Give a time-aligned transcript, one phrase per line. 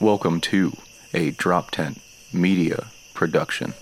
[0.00, 0.72] Welcome to
[1.12, 2.00] a Drop Tent
[2.32, 3.74] Media Production.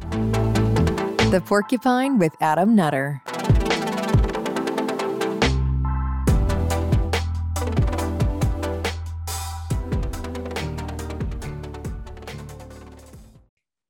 [0.00, 3.22] The Porcupine with Adam Nutter.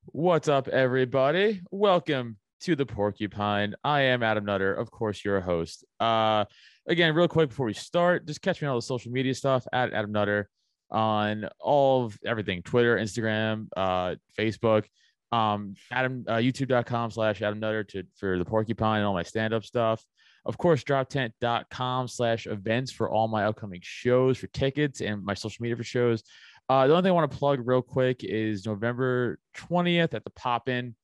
[0.05, 1.63] What's up, everybody?
[1.71, 3.75] Welcome to the Porcupine.
[3.83, 5.87] I am Adam Nutter, of course, your host.
[5.99, 6.45] Uh,
[6.89, 9.67] again, real quick before we start, just catch me on all the social media stuff
[9.73, 10.49] at Adam Nutter
[10.91, 14.85] on all of everything Twitter, Instagram, uh, Facebook,
[15.31, 19.53] um, Adam, uh, youtube.com slash Adam Nutter to, for the Porcupine and all my stand
[19.53, 20.03] up stuff.
[20.47, 25.63] Of course, droptent.com slash events for all my upcoming shows for tickets and my social
[25.63, 26.23] media for shows.
[26.71, 30.31] Uh, the only thing I want to plug real quick is November 20th at the
[30.31, 30.95] Pop In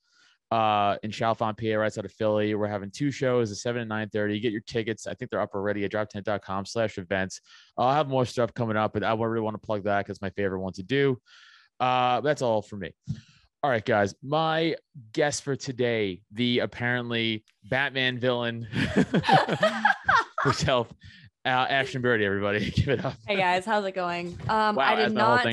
[0.50, 2.54] uh, in Chalfont, PA, right outside of Philly.
[2.54, 4.40] We're having two shows, a 7 and 9.30.
[4.40, 5.06] Get your tickets.
[5.06, 7.40] I think they're up already at droptent.com slash events.
[7.76, 10.30] I'll have more stuff coming up, but I really want to plug that because my
[10.30, 11.18] favorite one to do.
[11.80, 12.92] Uh, that's all for me.
[13.62, 14.14] All right, guys.
[14.22, 14.76] My
[15.12, 18.62] guest for today, the apparently Batman villain
[20.38, 20.92] herself,
[21.46, 22.70] uh, Ashton Birdie, everybody.
[22.76, 23.14] Give it up.
[23.26, 24.38] Hey guys, how's it going?
[24.48, 25.46] Um, Wow, I did not.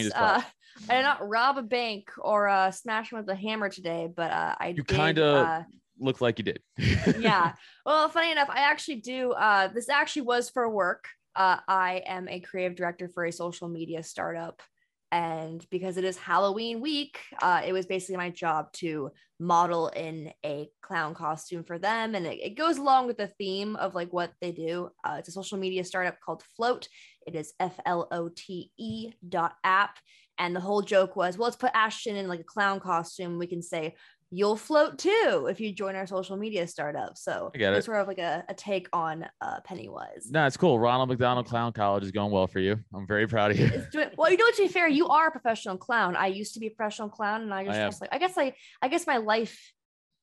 [0.89, 4.31] I did not rob a bank or uh, smash him with a hammer today, but
[4.31, 4.87] uh, I You did.
[4.87, 5.63] kinda- Uh,
[5.99, 6.61] Looked like you did.
[7.19, 7.53] yeah.
[7.85, 9.33] Well, funny enough, I actually do.
[9.33, 11.05] Uh, this actually was for work.
[11.35, 14.63] Uh, I am a creative director for a social media startup.
[15.11, 20.31] And because it is Halloween week, uh, it was basically my job to model in
[20.43, 22.15] a clown costume for them.
[22.15, 24.89] And it, it goes along with the theme of like what they do.
[25.03, 26.87] Uh, it's a social media startup called Flote.
[27.27, 29.97] It is F L O T E dot app.
[30.41, 33.37] And the whole joke was, well, let's put Ashton in like a clown costume.
[33.37, 33.93] We can say,
[34.31, 37.15] you'll float too if you join our social media startup.
[37.15, 37.77] So I get it.
[37.77, 40.31] it's sort of like a, a take on uh, Pennywise.
[40.31, 40.79] no, it's cool.
[40.79, 42.79] Ronald McDonald Clown College is going well for you.
[42.91, 43.69] I'm very proud of you.
[43.91, 46.15] Doing, well, you know, to be fair, you are a professional clown.
[46.15, 48.53] I used to be a professional clown, and I just, I like I guess I
[48.81, 49.71] I guess my life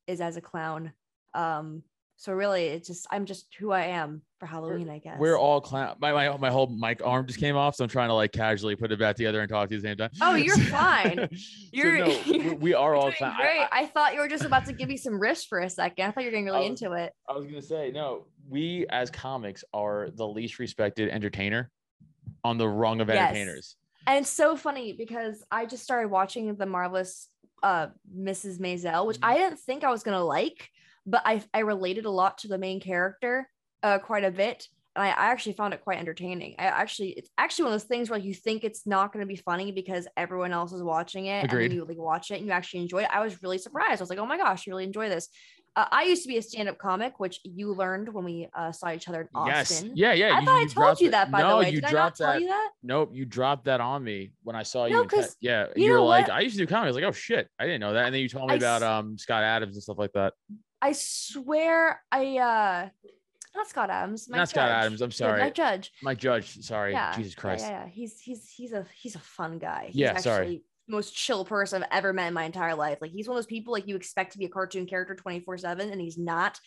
[0.09, 0.93] is as a clown.
[1.35, 1.85] Um,
[2.17, 5.19] so really, it's just I'm just who I am for Halloween, I guess.
[5.19, 5.97] We're all clown.
[6.01, 8.77] My, my my whole mic arm just came off, so I'm trying to like casually
[8.77, 10.11] put it back together and talk to you at the same time.
[10.21, 11.29] Oh, you're fine.
[11.73, 13.35] You're- no, we- are all clown.
[13.37, 13.61] I- great.
[13.61, 16.05] I, I, thought you were just about to give me some wrist for a second.
[16.07, 17.13] I thought you were getting really was- into it.
[17.29, 18.27] I was gonna say no.
[18.49, 21.71] We as comics are the least respected entertainer
[22.45, 23.77] on the rung of entertainers.
[23.77, 24.05] Yes.
[24.07, 27.29] And it's so funny because I just started watching the marvelous
[27.63, 28.59] uh Mrs.
[28.61, 30.71] Maisel, which I didn't think I was gonna like,
[31.05, 33.49] but I I related a lot to the main character
[33.83, 34.67] uh quite a bit.
[34.97, 36.57] And I, I actually found it quite entertaining.
[36.59, 39.37] I actually it's actually one of those things where you think it's not gonna be
[39.37, 41.71] funny because everyone else is watching it and Agreed.
[41.71, 43.09] then you like watch it and you actually enjoy it.
[43.13, 44.01] I was really surprised.
[44.01, 45.29] I was like, oh my gosh, you really enjoy this.
[45.77, 48.91] Uh, I used to be a stand-up comic, which you learned when we uh, saw
[48.91, 49.93] each other in Austin.
[49.95, 49.95] Yes.
[49.95, 50.13] Yeah.
[50.15, 50.35] Yeah.
[50.37, 51.71] I you- thought I you told you that by no, the way.
[51.71, 52.41] you Did I not dropped tell that.
[52.41, 52.71] you that?
[52.83, 54.95] Nope, you dropped that on me when I saw you.
[54.95, 56.35] No, te- 'cause yeah, you you, were like, what?
[56.35, 56.87] I used to do comedy.
[56.87, 58.07] I was like, oh shit, I didn't know that.
[58.07, 60.33] And then you told me I about s- um Scott Adams and stuff like that.
[60.83, 62.89] I swear I uh
[63.59, 64.29] not Scott Adams.
[64.29, 64.77] Mike Not Scott Judge.
[64.77, 65.01] Adams.
[65.03, 65.93] I'm Yeah, sorry, Mike Judge.
[66.03, 66.55] my judge.
[66.63, 67.15] Sorry, Yeah.
[67.17, 67.65] Jesus Christ.
[67.67, 67.89] Yeah, yeah.
[67.91, 69.87] He's he's he's a he's a fun guy.
[69.89, 70.47] He's Yeah, actually sorry.
[70.87, 72.99] the most chill person I've ever met in my entire life.
[73.01, 75.93] Like he's one of those people like you expect to be a cartoon character 24-7
[75.93, 76.59] and he's not.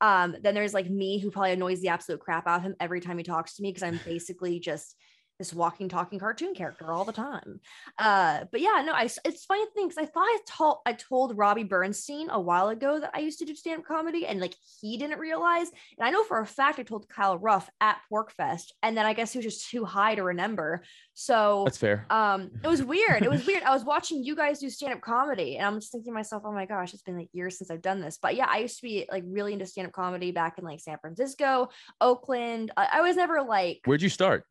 [0.00, 3.00] Um, then there's like me who probably annoys the absolute crap out of him every
[3.00, 4.96] time he talks to me because I'm basically just
[5.40, 7.60] this walking talking cartoon character all the time
[7.98, 11.64] uh but yeah no i it's funny things i thought i told i told robbie
[11.64, 15.18] bernstein a while ago that i used to do stand-up comedy and like he didn't
[15.18, 15.68] realize
[15.98, 19.14] and i know for a fact i told kyle ruff at PorcFest and then i
[19.14, 20.82] guess he was just too high to remember
[21.14, 22.06] so That's fair.
[22.10, 25.56] um it was weird it was weird i was watching you guys do stand-up comedy
[25.56, 27.80] and i'm just thinking to myself oh my gosh it's been like years since i've
[27.82, 30.64] done this but yeah i used to be like really into stand-up comedy back in
[30.64, 31.70] like san francisco
[32.02, 34.44] oakland i, I was never like Where'd you start?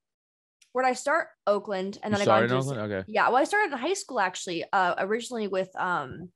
[0.71, 2.79] Where'd i start oakland and You then i got into Oakland?
[2.91, 3.03] Okay.
[3.07, 4.63] yeah, well, I started in high school actually.
[4.71, 6.29] Uh, originally with um,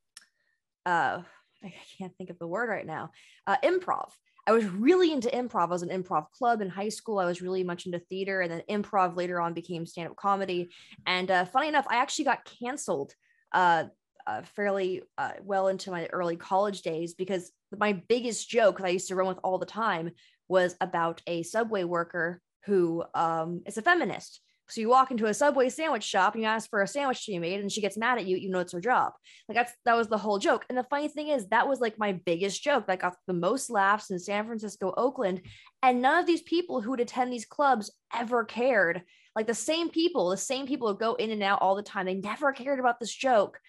[0.86, 1.22] uh,
[1.64, 3.12] I can't think of the word right now.
[3.48, 4.10] Uh, improv.
[4.46, 5.68] I was really into improv.
[5.68, 7.20] I was an improv club in high school.
[7.20, 10.70] I was really much into theater, and then improv later on became stand up comedy.
[11.06, 13.14] And uh, funny enough, I actually got canceled
[13.54, 13.86] uh,
[14.28, 18.90] uh, fairly uh, well into my early college days because my biggest joke that I
[18.90, 20.12] used to run with all the time
[20.50, 24.42] was about a subway worker who um, is a feminist.
[24.70, 27.32] So you walk into a Subway sandwich shop and you ask for a sandwich to
[27.32, 28.38] be made, and she gets mad at you.
[28.38, 29.14] You know it's her job.
[29.48, 30.66] Like that's that was the whole joke.
[30.70, 33.70] And the funny thing is, that was like my biggest joke that got the most
[33.70, 35.42] laughs in San Francisco, Oakland,
[35.82, 39.04] and none of these people who would attend these clubs ever cared.
[39.36, 42.06] Like the same people, the same people who go in and out all the time,
[42.06, 43.60] they never cared about this joke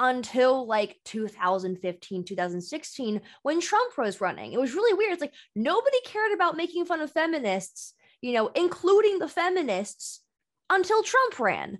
[0.00, 5.96] until like 2015 2016 when trump was running it was really weird it's like nobody
[6.04, 10.20] cared about making fun of feminists you know including the feminists
[10.70, 11.78] until Trump ran.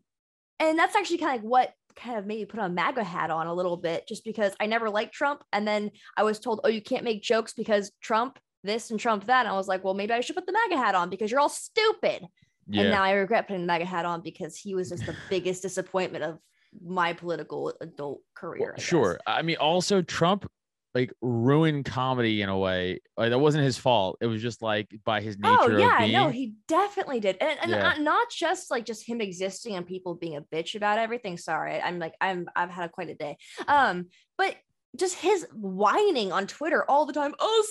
[0.60, 3.46] And that's actually kind of what kind of made me put a MAGA hat on
[3.46, 5.42] a little bit, just because I never liked Trump.
[5.52, 9.26] And then I was told, oh, you can't make jokes because Trump this and Trump
[9.26, 9.40] that.
[9.40, 11.40] And I was like, well, maybe I should put the MAGA hat on because you're
[11.40, 12.26] all stupid.
[12.66, 12.82] Yeah.
[12.82, 15.62] And now I regret putting the MAGA hat on because he was just the biggest
[15.62, 16.38] disappointment of
[16.84, 18.74] my political adult career.
[18.76, 19.18] I sure.
[19.26, 20.50] I mean, also Trump
[20.98, 23.00] like ruined comedy in a way.
[23.16, 24.18] Like that wasn't his fault.
[24.20, 25.78] It was just like by his nature.
[25.78, 27.78] Oh yeah, no, he definitely did, and, and Yeah.
[27.80, 31.38] not, not just like just him existing and people being a bitch about everything.
[31.38, 33.36] Sorry, I'm like I'm I've had a, quite a day.
[33.68, 34.06] Um,
[34.36, 34.56] but
[34.96, 37.34] just his whining on Twitter all the time.
[37.38, 37.66] Oh,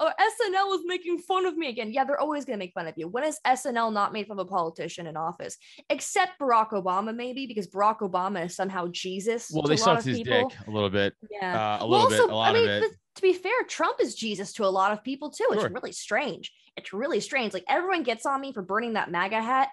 [0.00, 1.92] CNL or SNL is making fun of me again.
[1.92, 3.08] Yeah, they're always gonna make fun of you.
[3.08, 5.56] When is SNL not made fun of a politician in office,
[5.88, 9.50] except Barack Obama, maybe because Barack Obama is somehow Jesus.
[9.52, 10.48] well, to they a lot sucked his people.
[10.48, 11.14] dick a little bit.
[11.30, 11.76] Yeah.
[11.80, 12.92] Uh, a Well, little bit, a lot I mean, of it.
[13.16, 15.46] to be fair, Trump is Jesus to a lot of people too.
[15.52, 15.70] It's Sure.
[15.70, 16.52] really strange.
[16.76, 17.52] It's really strange.
[17.54, 19.68] Like everyone gets on me for burning that MAGA hat,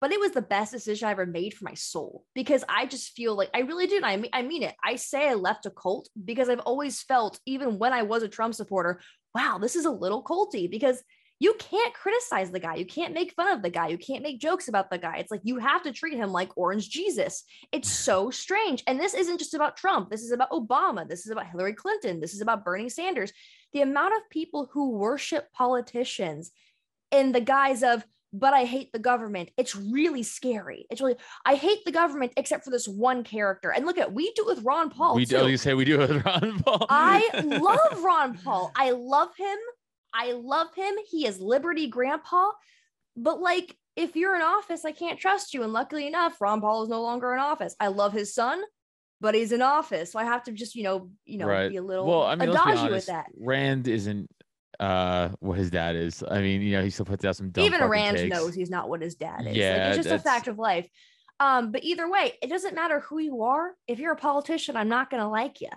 [0.00, 3.12] but it was the best decision I ever made for my soul because I just
[3.12, 3.96] feel like I really do.
[3.96, 4.74] and I mean, I mean it.
[4.84, 8.28] I say I left a cult because I've always felt, even when I was a
[8.28, 9.00] Trump supporter,
[9.34, 11.02] wow, this is a little culty because
[11.40, 12.74] you can't criticize the guy.
[12.74, 13.88] You can't make fun of the guy.
[13.88, 15.18] You can't make jokes about the guy.
[15.18, 17.44] It's like you have to treat him like Orange Jesus.
[17.70, 18.82] It's so strange.
[18.86, 20.10] And this isn't just about Trump.
[20.10, 21.08] This is about Obama.
[21.08, 22.18] This is about Hillary Clinton.
[22.18, 23.32] This is about Bernie Sanders.
[23.72, 26.50] The amount of people who worship politicians
[27.12, 29.50] in the guise of, but I hate the government.
[29.56, 30.86] It's really scary.
[30.90, 33.70] It's really, I hate the government except for this one character.
[33.70, 35.14] And look at, we do it with Ron Paul.
[35.14, 35.48] we do.
[35.48, 36.86] You say we do it with Ron Paul.
[36.90, 38.72] I love Ron Paul.
[38.76, 39.58] I love him.
[40.12, 40.94] I love him.
[41.10, 42.50] He is Liberty Grandpa.
[43.16, 45.62] But like, if you're in office, I can't trust you.
[45.62, 47.74] And luckily enough, Ron Paul is no longer in office.
[47.80, 48.62] I love his son,
[49.20, 51.68] but he's in office, so I have to just, you know, you know, right.
[51.68, 53.26] be a little well, I mean, let's be adagio with that.
[53.36, 54.30] Rand isn't
[54.80, 56.22] uh what his dad is.
[56.28, 58.34] I mean, you know, he still puts out some dumb Even Rand takes.
[58.34, 59.56] knows he's not what his dad is.
[59.56, 60.88] Yeah, like, it's just a fact of life.
[61.40, 63.74] Um, but either way, it doesn't matter who you are.
[63.86, 65.68] If you're a politician, I'm not gonna like you.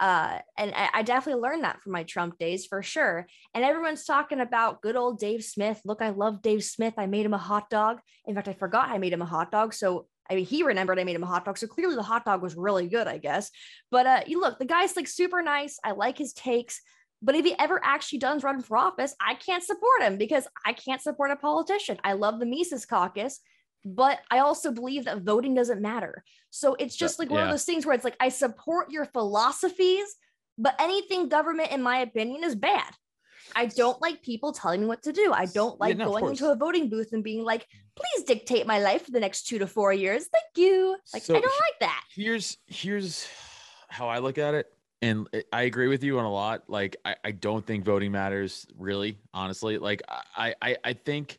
[0.00, 3.26] Uh, and I, I definitely learned that from my Trump days for sure.
[3.52, 5.80] And everyone's talking about good old Dave Smith.
[5.84, 6.94] Look, I love Dave Smith.
[6.98, 7.98] I made him a hot dog.
[8.24, 9.74] In fact, I forgot I made him a hot dog.
[9.74, 11.58] So I mean, he remembered I made him a hot dog.
[11.58, 13.50] So clearly the hot dog was really good, I guess.
[13.90, 15.78] But uh, you look, the guy's like super nice.
[15.82, 16.80] I like his takes.
[17.20, 20.72] But if he ever actually does run for office, I can't support him because I
[20.72, 21.98] can't support a politician.
[22.04, 23.40] I love the Mises Caucus,
[23.84, 26.22] but I also believe that voting doesn't matter.
[26.50, 30.14] So it's just like one of those things where it's like I support your philosophies,
[30.56, 32.92] but anything government, in my opinion, is bad.
[33.56, 35.32] I don't like people telling me what to do.
[35.32, 37.66] I don't like no, going into a voting booth and being like,
[37.96, 40.26] please dictate my life for the next two to four years.
[40.30, 40.96] Thank you.
[41.12, 42.04] Like, So I don't like that.
[42.14, 43.26] here's here's
[43.88, 44.66] how I look at it,
[45.02, 46.64] and eh, I agree with you on a lot.
[46.68, 49.78] Like I, I don't think voting matters really, honestly.
[49.78, 51.38] Like I, I I think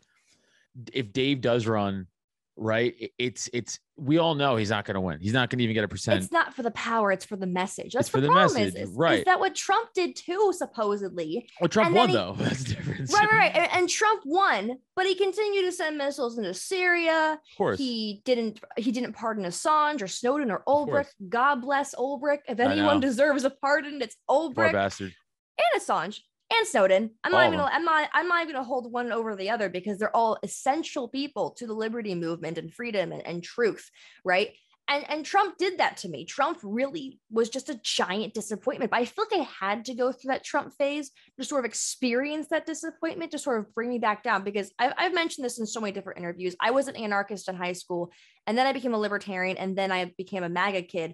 [0.94, 2.08] if Dave does run,
[2.56, 5.20] right, it's it's we all know he's not going to win.
[5.20, 6.22] He's not going to even get a percent.
[6.24, 7.94] It's not for the power, it's for the message.
[7.94, 9.20] That's It's for the the message, is, is, right.
[9.20, 11.50] is that what Trump did too, supposedly.
[11.60, 12.36] well, Trump won he- though.
[12.40, 13.14] That's the difference.
[13.14, 13.70] Right, right, right.
[13.74, 17.40] And, Trump won, but he continued to send missiles into Syria.
[17.52, 17.78] Of course.
[17.80, 20.90] He didn't he didn't pardon Assange or Snowden or course.
[20.90, 21.30] Ulbricht.
[21.30, 22.40] God bless Ulbricht.
[22.48, 25.14] If anyone deserves a pardon, it's Poor bastard.
[25.58, 26.20] and Assange
[26.52, 27.12] and Snowden.
[27.24, 27.64] I'm not even oh.
[27.64, 30.38] gonna, I'm not I'm not even gonna hold one over the other because they're all
[30.44, 33.90] essential people to the liberty movement and freedom and, and truth,
[34.24, 34.52] right?
[34.88, 36.26] And and Trump did that to me.
[36.26, 38.90] Trump really was just a giant disappointment.
[38.90, 41.70] But I feel like I had to go through that Trump phase to sort of
[41.70, 45.60] experience that disappointment to sort of bring me back down because I've, I've mentioned this
[45.60, 46.56] in so many different interviews.
[46.60, 48.12] I was an anarchist in high school,
[48.48, 51.14] and then I became a libertarian, and then I became a MAGA kid.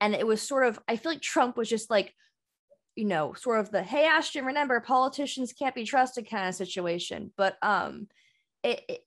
[0.00, 2.12] And it was sort of, I feel like Trump was just like,
[2.96, 7.32] you know, sort of the hey Ashton, remember politicians can't be trusted kind of situation.
[7.36, 8.08] But um,
[8.62, 9.00] it, it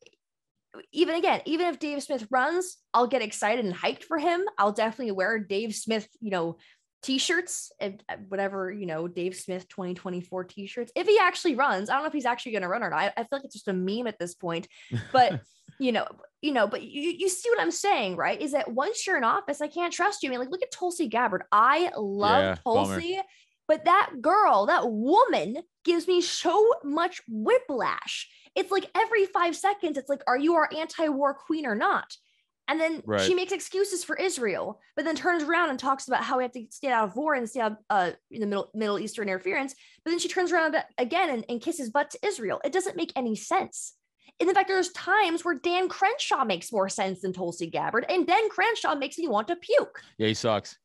[0.93, 4.45] even again, even if Dave Smith runs, I'll get excited and hyped for him.
[4.57, 6.57] I'll definitely wear Dave Smith, you know,
[7.01, 10.91] t-shirts and uh, whatever, you know, Dave Smith 2024 t-shirts.
[10.95, 12.99] If he actually runs, I don't know if he's actually going to run or not.
[12.99, 14.67] I, I feel like it's just a meme at this point.
[15.11, 15.41] But
[15.79, 16.05] you know,
[16.41, 18.39] you know, but you, you see what I'm saying, right?
[18.39, 20.29] Is that once you're in office, I can't trust you.
[20.29, 21.43] I mean, like, look at Tulsi Gabbard.
[21.51, 23.01] I love Yeah, bummer.
[23.69, 28.27] But that girl, that woman gives me so much whiplash.
[28.55, 32.17] It's like every five seconds, it's like, are you our anti-war queen or not?
[32.67, 33.21] And then Right.
[33.21, 36.51] she makes excuses for Israel, but then turns around and talks about how we have
[36.53, 39.75] to stay out of war and stay out uh, in the Middle, Middle Eastern interference.
[40.03, 42.59] But then she turns around again and, and kisses butt to Israel.
[42.63, 43.93] It doesn't make any sense.
[44.39, 48.25] And in fact, there's times where Dan Crenshaw makes more sense than Tulsi Gabbard, and
[48.25, 50.01] Dan Crenshaw makes me want to puke.
[50.17, 50.77] Yeah, he sucks.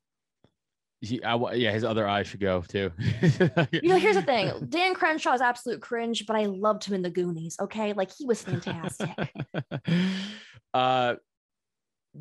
[1.05, 2.91] He, I, yeah, his other eye should go too.
[3.73, 7.03] You know, here's the thing: Dan Crenshaw is absolute cringe, but I loved him in
[7.03, 7.57] the Goonies.
[7.61, 9.11] Okay, like he was fantastic.
[10.75, 11.15] uh,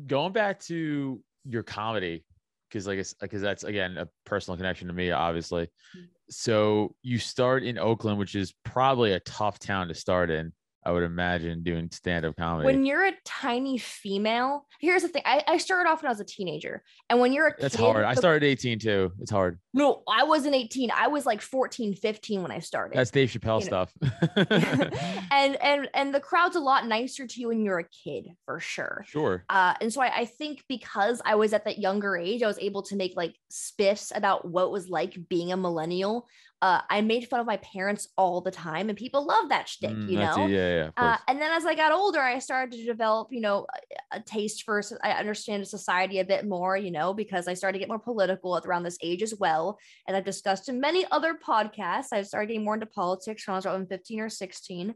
[0.06, 2.24] going back to your comedy,
[2.68, 5.64] because like because that's again a personal connection to me, obviously.
[5.96, 6.08] Mm.
[6.30, 10.52] So you start in Oakland, which is probably a tough town to start in.
[10.86, 12.66] I would imagine doing stand-up comedy.
[12.66, 16.20] when you're a tiny female, here's the thing: I, I started off when I was
[16.20, 18.04] a teenager, and when you're a that's kid, hard.
[18.04, 19.12] I the- started at 18 too.
[19.20, 19.58] It's hard.
[19.72, 20.90] No, I wasn't 18.
[20.90, 22.96] I was like 14, 15 when I started.
[22.96, 23.86] That's Dave Chappelle you know.
[23.86, 23.92] stuff.
[25.32, 28.60] and and and the crowd's a lot nicer to you when you're a kid, for
[28.60, 29.04] sure.
[29.08, 29.44] sure.
[29.48, 32.58] Uh, and so I, I think because I was at that younger age, I was
[32.58, 36.28] able to make like spiffs about what it was like being a millennial.
[36.64, 39.90] Uh, I made fun of my parents all the time, and people love that shtick,
[39.90, 40.46] Mm, you know.
[40.46, 40.90] Yeah, yeah.
[40.96, 43.66] Uh, and then as I got older, I started to develop, you know,
[44.12, 44.80] a, a taste for.
[45.02, 48.56] I understand society a bit more, you know, because I started to get more political
[48.56, 49.78] at around this age as well.
[50.08, 52.14] And I've discussed in many other podcasts.
[52.14, 54.94] I started getting more into politics when I was around 15 or 16.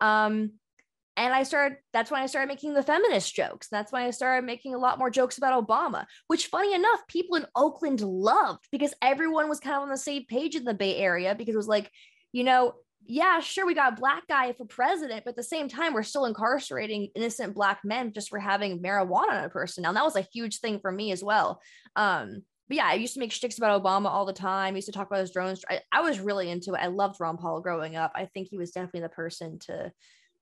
[0.00, 0.52] Um,
[1.18, 3.66] and I started, that's when I started making the feminist jokes.
[3.70, 7.36] That's when I started making a lot more jokes about Obama, which funny enough, people
[7.36, 10.96] in Oakland loved because everyone was kind of on the same page in the Bay
[10.96, 11.90] Area because it was like,
[12.32, 15.68] you know, yeah, sure, we got a black guy for president, but at the same
[15.68, 19.82] time, we're still incarcerating innocent black men just for having marijuana on a person.
[19.82, 21.60] Now, that was a huge thing for me as well.
[21.96, 24.74] Um, but yeah, I used to make shticks about Obama all the time.
[24.74, 25.64] I used to talk about his drones.
[25.68, 26.80] I, I was really into it.
[26.80, 28.12] I loved Ron Paul growing up.
[28.14, 29.90] I think he was definitely the person to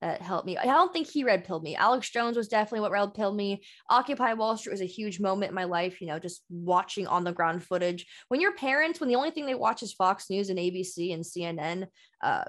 [0.02, 0.58] that helped me.
[0.58, 1.74] I don't think he red pilled me.
[1.74, 3.62] Alex Jones was definitely what red pilled me.
[3.88, 7.24] Occupy Wall Street was a huge moment in my life, you know, just watching on
[7.24, 8.06] the ground footage.
[8.28, 11.24] When your parents, when the only thing they watch is Fox News and ABC and
[11.24, 11.88] CNN,
[12.22, 12.44] uh,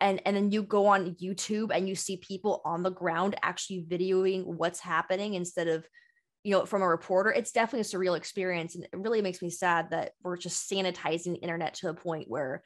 [0.00, 3.86] and and then you go on YouTube and you see people on the ground actually
[3.88, 5.86] videoing what's happening instead of
[6.42, 9.48] you know from a reporter it's definitely a surreal experience and it really makes me
[9.48, 12.62] sad that we're just sanitizing the internet to a point where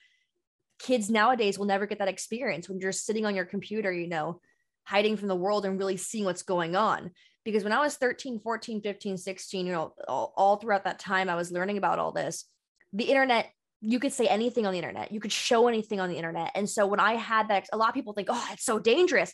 [0.79, 4.41] kids nowadays will never get that experience when you're sitting on your computer you know
[4.85, 7.11] hiding from the world and really seeing what's going on.
[7.45, 11.31] Because when i was 13 14 15 16 you know all, all throughout that time
[11.31, 12.45] i was learning about all this
[12.93, 15.13] the internet you could say anything on the internet.
[15.13, 16.51] You could show anything on the internet.
[16.55, 19.33] And so when i had that a lot of people think oh it's so dangerous.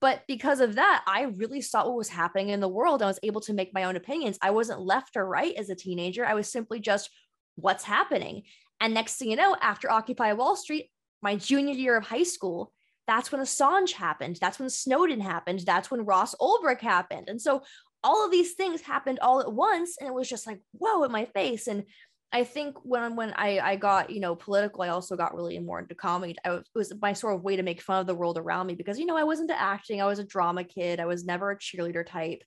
[0.00, 3.18] But because of that i really saw what was happening in the world i was
[3.22, 4.38] able to make my own opinions.
[4.40, 6.24] I wasn't left or right as a teenager.
[6.24, 7.10] I was simply just
[7.56, 8.44] what's happening
[8.80, 10.90] and next thing you know after occupy wall street
[11.22, 12.72] my junior year of high school
[13.06, 17.62] that's when assange happened that's when snowden happened that's when ross ulbricht happened and so
[18.02, 21.12] all of these things happened all at once and it was just like whoa in
[21.12, 21.84] my face and
[22.32, 25.80] I think when when I I got you know political, I also got really more
[25.80, 26.36] into comedy.
[26.44, 28.68] I was, it was my sort of way to make fun of the world around
[28.68, 30.00] me because you know I was into acting.
[30.00, 31.00] I was a drama kid.
[31.00, 32.44] I was never a cheerleader type.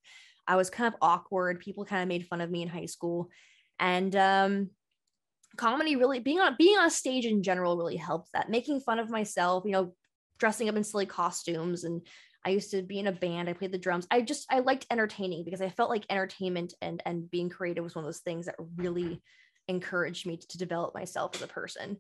[0.48, 1.60] I was kind of awkward.
[1.60, 3.30] People kind of made fun of me in high school,
[3.78, 4.70] and um,
[5.58, 8.50] comedy really being on being on stage in general really helped that.
[8.50, 9.94] Making fun of myself, you know,
[10.40, 12.02] dressing up in silly costumes and
[12.46, 13.48] I used to be in a band.
[13.48, 14.06] I played the drums.
[14.12, 17.96] I just I liked entertaining because I felt like entertainment and and being creative was
[17.96, 19.22] one of those things that really
[19.68, 21.98] encouraged me to develop myself as a person.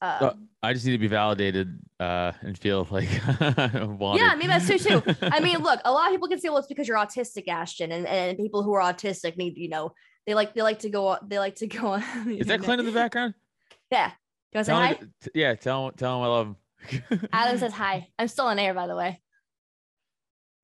[0.00, 3.08] Um, Uh, I just need to be validated uh, and feel like
[3.40, 4.20] wanted.
[4.20, 5.02] yeah, maybe that's true too.
[5.22, 7.90] I mean, look, a lot of people can say, well, it's because you're autistic, Ashton,
[7.90, 9.92] and, and people who are autistic need, you know,
[10.30, 12.04] they like they like to go on, they like to go on.
[12.24, 12.60] the is that.
[12.60, 13.34] Clint in the background?
[13.90, 14.12] Yeah.
[14.52, 14.92] You want to say hi?
[14.92, 17.28] him, yeah, tell him, tell him I love him.
[17.32, 18.06] Adam says hi.
[18.16, 19.20] I'm still on air, by the way.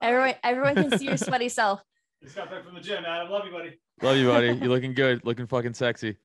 [0.01, 1.83] Everyone, everyone can see your sweaty self.
[2.23, 3.29] Just got back from the gym, Adam.
[3.29, 3.81] Love you, buddy.
[4.01, 4.47] Love you, buddy.
[4.47, 5.25] You're looking good.
[5.25, 6.19] Looking fucking sexy.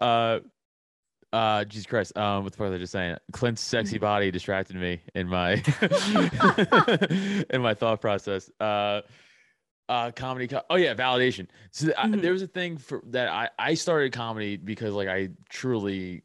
[0.00, 0.38] uh,
[1.32, 2.16] uh, Jesus Christ.
[2.16, 3.16] Um, what the fuck was I just saying?
[3.32, 5.54] Clint's sexy body distracted me in my
[7.50, 8.48] in my thought process.
[8.60, 9.00] Uh,
[9.88, 10.46] uh, comedy.
[10.48, 11.46] Co- oh yeah, validation.
[11.70, 12.20] So I, Mhm.
[12.22, 13.28] there was a thing for that.
[13.28, 16.22] I I started comedy because like I truly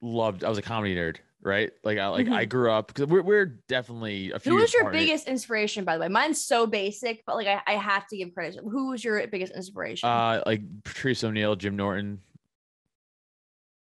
[0.00, 0.44] loved.
[0.44, 1.70] I was a comedy nerd, right?
[1.84, 4.52] Like I like I grew up because we're we're definitely a few.
[4.52, 5.06] Who was your apart in it.
[5.06, 6.08] biggest inspiration, by the way?
[6.08, 8.60] Mine's so basic, but like I, I have to give credit.
[8.62, 10.08] Who was your biggest inspiration?
[10.08, 12.20] Uh, like Patrice O'Neal, Jim Norton,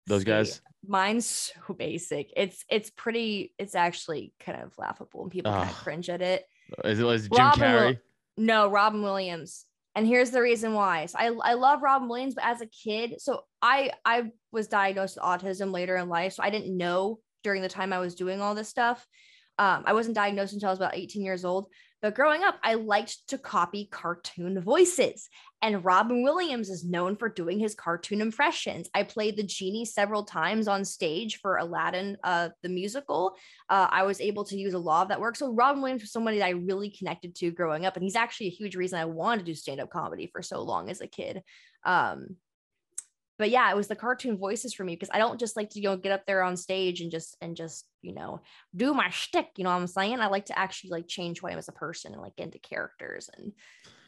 [0.07, 0.61] those See, guys.
[0.87, 2.31] Mine's so basic.
[2.35, 3.53] It's it's pretty.
[3.59, 6.45] It's actually kind of laughable, and people kind of cringe at it.
[6.85, 7.99] Is it was Jim Robin Carrey?
[8.37, 9.65] No, Robin Williams.
[9.95, 11.07] And here's the reason why.
[11.07, 15.17] So I, I love Robin Williams, but as a kid, so I I was diagnosed
[15.17, 16.33] with autism later in life.
[16.33, 19.05] So I didn't know during the time I was doing all this stuff.
[19.57, 21.67] Um, I wasn't diagnosed until I was about 18 years old.
[22.01, 25.29] But growing up, I liked to copy cartoon voices.
[25.61, 28.89] And Robin Williams is known for doing his cartoon impressions.
[28.95, 33.35] I played the genie several times on stage for Aladdin, uh, the musical.
[33.69, 35.35] Uh, I was able to use a lot of that work.
[35.35, 37.95] So Robin Williams was somebody that I really connected to growing up.
[37.95, 40.89] And he's actually a huge reason I wanted to do stand-up comedy for so long
[40.89, 41.43] as a kid.
[41.83, 42.37] Um,
[43.37, 45.79] but yeah, it was the cartoon voices for me because I don't just like to
[45.79, 48.41] you know get up there on stage and just and just you know
[48.75, 49.49] do my shtick.
[49.57, 50.19] You know what I'm saying?
[50.19, 52.45] I like to actually like change who I am as a person and like get
[52.45, 53.53] into characters and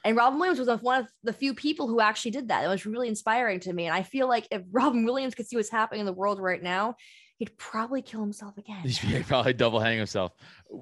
[0.06, 2.64] and Robin Williams was one of the few people who actually did that.
[2.64, 3.86] It was really inspiring to me.
[3.86, 6.62] And I feel like if Robin Williams could see what's happening in the world right
[6.62, 6.96] now,
[7.44, 8.80] he'd probably kill himself again.
[8.88, 10.32] He'd probably double hang himself.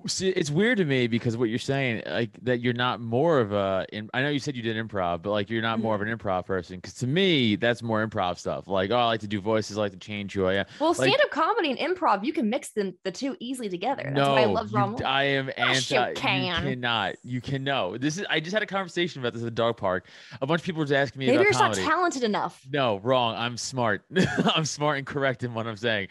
[0.08, 3.52] See, it's weird to me because what you're saying, like that you're not more of
[3.52, 3.86] a.
[3.92, 6.12] In, I know you said you did improv, but like you're not more of Mm-hmm.
[6.12, 6.78] an improv person.
[6.78, 8.68] Because to me, that's more improv stuff.
[8.68, 10.66] Like, oh, I like to do voices, I like to change who I am.
[10.80, 14.04] Well, Like- stand-up comedy and improv, you can mix them the two easily together.
[14.04, 16.10] That's no, why I love you- I am Yes, anti.
[16.10, 16.64] You, can.
[16.64, 17.16] cannot.
[17.24, 17.98] You can no.
[17.98, 18.26] This is.
[18.30, 20.06] I just had a conversation about this at the dog park.
[20.42, 22.62] A bunch of people were just asking me Maybe about you're just not talented enough.
[22.72, 23.36] No, wrong.
[23.36, 24.04] I'm smart.
[24.56, 26.08] I'm smart and correct in what I'm saying.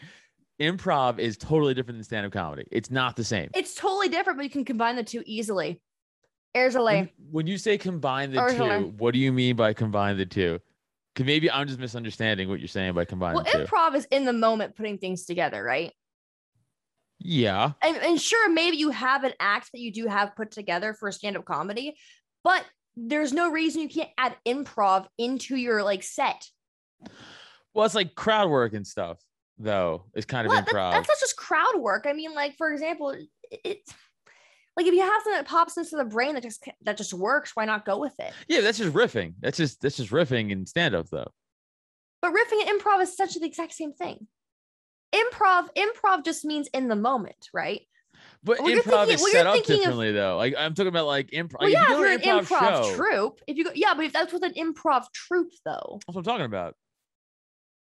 [0.61, 2.65] Improv is totally different than stand-up comedy.
[2.71, 3.49] It's not the same.
[3.55, 5.81] It's totally different, but you can combine the two easily.
[6.53, 10.25] A When, when you say combine the two, what do you mean by combine the
[10.25, 10.59] two?
[11.15, 13.57] Cause maybe I'm just misunderstanding what you're saying by combine Well, the two.
[13.59, 15.91] improv is in the moment putting things together, right?
[17.19, 17.73] yeah.
[17.83, 21.11] And, and sure, maybe you have an act that you do have put together for
[21.11, 21.95] stand-up comedy,
[22.43, 22.65] but
[22.95, 26.47] there's no reason you can't add improv into your like set.
[27.73, 29.19] Well, it's like crowd work and stuff,
[29.63, 30.05] though.
[30.13, 30.53] It's kind of?
[30.53, 30.91] Improv.
[30.91, 32.05] that's not just crowd work.
[32.07, 33.15] I mean, like for example,
[33.51, 33.93] it's
[34.77, 37.51] like if you have something that pops into the brain that just that just works,
[37.55, 38.33] why not go with it?
[38.47, 39.33] yeah, that's just riffing.
[39.39, 41.31] That's just that's just riffing and stand-up though.
[42.21, 44.27] But riffing and improv is essentially the exact same thing.
[45.13, 47.81] Improv, improv just means in the moment, right?
[48.43, 50.37] But Well, improv thinking- is set up thinking of- differently though.
[50.37, 51.59] Like I'm talking about like improv.
[51.59, 53.93] Well, yeah, you if you're an an improv, improv show, troupe, if you go, yeah,
[53.93, 56.75] but if that's with an improv troupe, though, That's what I'm talking about.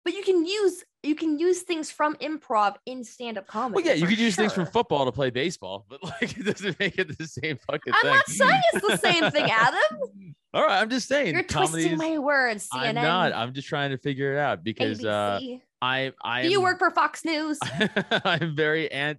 [0.04, 3.76] But you can use you can use things from improv in stand-up comedy.
[3.76, 6.80] Well, yeah, you could use things from football to play baseball, but like it doesn't
[6.80, 8.12] make it the same fucking I'm thing.
[8.12, 10.36] not saying it's the same thing, Adam.
[10.54, 11.34] All right, I'm just saying.
[11.34, 12.70] You're twisting my words.
[12.74, 13.34] CNN, I'm not.
[13.34, 15.40] I'm just trying to figure it out because uh,
[15.82, 17.60] I I Do you work for Fox News?
[18.24, 19.18] I'm very and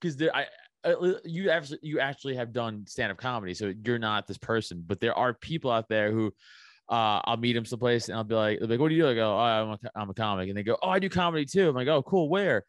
[0.00, 0.46] because there I.
[0.84, 4.82] uh, You actually, you actually have done stand-up comedy, so you're not this person.
[4.84, 6.34] But there are people out there who,
[6.88, 9.02] uh, I'll meet him someplace and I'll be like, they'll be like, "What do you
[9.02, 11.08] do?" I go, "Oh, I'm a, I'm a comic," and they go, "Oh, I do
[11.08, 12.28] comedy too." I'm like, "Oh, cool.
[12.28, 12.64] Where?"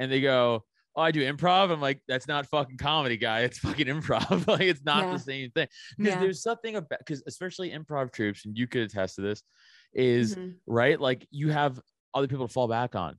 [0.00, 0.64] And they go,
[0.96, 3.40] "Oh, I do improv." I'm like, "That's not fucking comedy, guy.
[3.40, 4.46] It's fucking improv.
[4.48, 5.10] like, it's not Yeah.
[5.10, 5.68] the same thing."
[6.00, 6.20] Because Yeah.
[6.20, 9.42] there's something about because especially improv troops, and you could attest to this,
[9.92, 10.60] is Mhm.
[10.66, 11.00] right?
[11.00, 11.80] Like you have
[12.14, 13.18] other people to fall back on.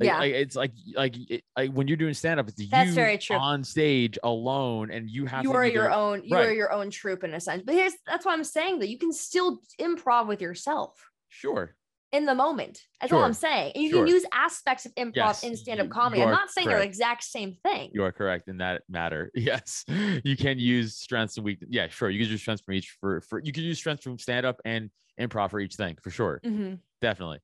[0.00, 0.18] Like, Yeah.
[0.18, 3.16] like, it's like like it, like when you're doing stand up, it's That's you very
[3.18, 3.36] true.
[3.36, 6.22] on stage alone, and you have You to are your own.
[6.24, 7.62] You are your own troupe in a sense.
[7.64, 11.76] But here's that's why I'm saying that you can still improv with yourself Sure,
[12.10, 12.80] in the moment.
[13.00, 13.72] That's all I'm saying.
[13.76, 14.00] And you Sure.
[14.00, 16.22] can use aspects of improv Yes, in stand-up comedy.
[16.22, 17.90] I'm not saying they're the exact same thing.
[17.92, 19.30] you are correct in that matter.
[19.36, 19.84] Yes,
[20.24, 21.70] you can use strengths and weakness.
[21.72, 24.18] Yeah, sure, you can use strengths from each for for you can use strengths from
[24.18, 26.80] stand up and improv for each thing for sure, Mhm.
[27.00, 27.38] definitely.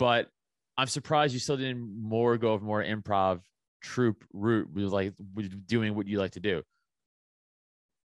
[0.00, 0.28] But
[0.76, 3.40] I'm surprised you still didn't more go of more improv
[3.82, 6.62] troop route with like with doing what you like to do.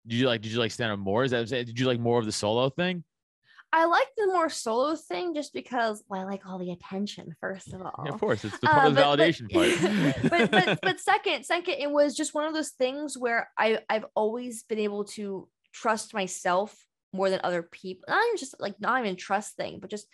[0.07, 0.41] Did you like?
[0.41, 1.23] Did you like stand up more?
[1.23, 1.65] Is that I'm saying?
[1.65, 3.03] Did you like more of the solo thing?
[3.73, 7.73] I like the more solo thing just because well, I like all the attention, first
[7.73, 8.03] of all.
[8.05, 10.51] Yeah, of course, it's the part Uh, of the but- validation but, part.
[10.51, 14.05] but but but second, second, it was just one of those things where I I've
[14.15, 16.73] always been able to trust myself
[17.11, 18.03] more than other people.
[18.07, 20.07] Not even just like not even trust thing, but just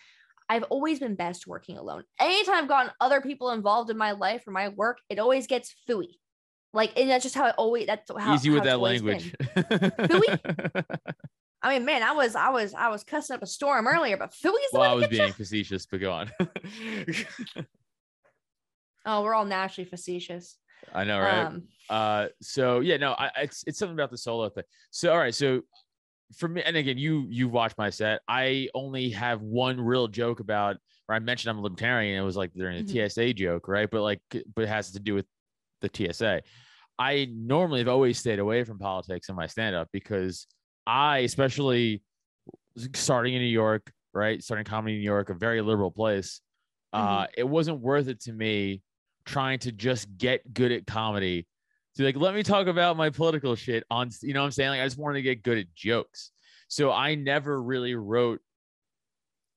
[0.48, 2.04] I've always been best working alone.
[2.18, 5.74] Anytime I've gotten other people involved in my life or my work, it always gets
[5.88, 6.18] fooey.
[6.74, 7.86] Like, and that's just how it always.
[7.86, 9.34] That's how Easy how with it's that language.
[9.54, 10.84] been.
[11.64, 14.30] I mean, man, I was I was I was cussing up a storm earlier, but
[14.30, 15.24] fooey's the well, I was to get ya.
[15.24, 16.30] being facetious, but go on.
[19.04, 20.58] Oh, we're all naturally facetious.
[20.94, 21.46] I know, right?
[21.46, 25.18] Um, uh so yeah no I, it's it's something about the solo thing so all
[25.18, 25.62] right so
[26.36, 28.20] for me and again you—you've watched my set.
[28.28, 32.20] I only have one real joke about where i mentioned i'm a libertarian.
[32.20, 33.10] It was like during a Mhm.
[33.10, 33.88] tsa joke right?
[33.90, 34.20] But like
[34.54, 35.26] but it has to do with
[35.80, 36.40] the tsa
[36.98, 40.46] i normally have always stayed away from politics in my stand-up because
[40.86, 42.02] i especially
[42.94, 46.40] starting in new york right starting comedy in new york a very liberal place
[46.92, 48.80] uh it wasn't worth it to me
[49.24, 51.46] trying to just get good at comedy
[51.94, 54.70] so like, let me talk about my political shit on, you know what I'm saying?
[54.70, 56.30] Like, I just wanted to get good at jokes.
[56.68, 58.40] So I never really wrote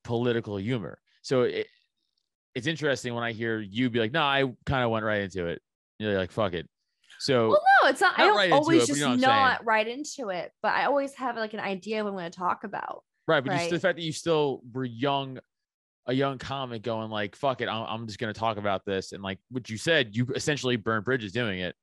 [0.03, 0.99] political humor.
[1.21, 1.67] So it,
[2.53, 5.47] it's interesting when I hear you be like, no, I kind of went right into
[5.47, 5.61] it.
[5.99, 6.67] You're like, fuck it.
[7.19, 8.13] So Well, no, it's not.
[8.17, 9.21] I Not don't right always it, just you know saying.
[9.21, 12.31] not right into it, but I always have like an idea of what I'm going
[12.31, 13.03] to talk about.
[13.27, 15.39] right, but just the fact that you still were young,
[16.07, 19.23] a young comic going like, "Fuck it, I'm, I'm just gonna talk about this," and
[19.23, 21.75] like what you said, you essentially burned bridges doing it.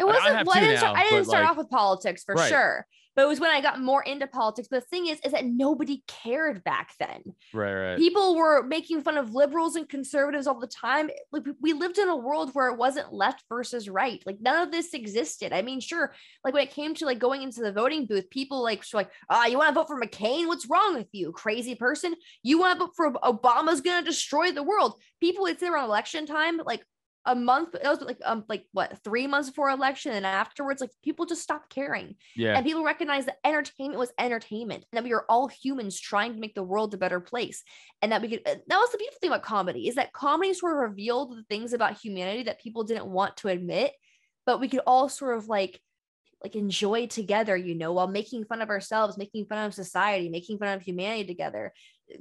[0.00, 0.36] It I- I wasn't.
[0.36, 2.48] have well, I didn't, start, now, I didn't start like- off with politics for Right.
[2.48, 4.68] sure, but it was when I got more into politics.
[4.70, 7.22] But the thing is, is that nobody cared back then.
[7.52, 7.98] Right, right.
[7.98, 11.10] People were making fun of liberals and conservatives all the time.
[11.32, 14.22] Like we- lived in a world where it wasn't left versus right.
[14.24, 15.52] Like none of this existed.
[15.52, 18.62] I mean, sure, like when it came to like going into the voting booth, people
[18.62, 20.46] like were like, ah, you want to vote for McCain?
[20.46, 22.14] What's wrong with you, crazy person?
[22.42, 25.00] You want to vote for Obama's gonna destroy the world?
[25.20, 26.82] People would say around election time, like
[27.26, 30.90] a month, it was like um like what three months before election, and afterwards, like
[31.02, 32.16] people just stopped caring.
[32.34, 36.34] Yeah, and people recognized that entertainment was entertainment and that we were all humans trying
[36.34, 37.62] to make the world a better place
[38.02, 40.72] and that we could that was the beautiful thing about comedy is that comedy sort
[40.72, 43.92] of revealed the things about humanity that people didn't want to admit
[44.46, 45.80] but we could all sort of like
[46.42, 50.58] like enjoy together you know while making fun of ourselves making fun of society making
[50.58, 51.72] fun of humanity together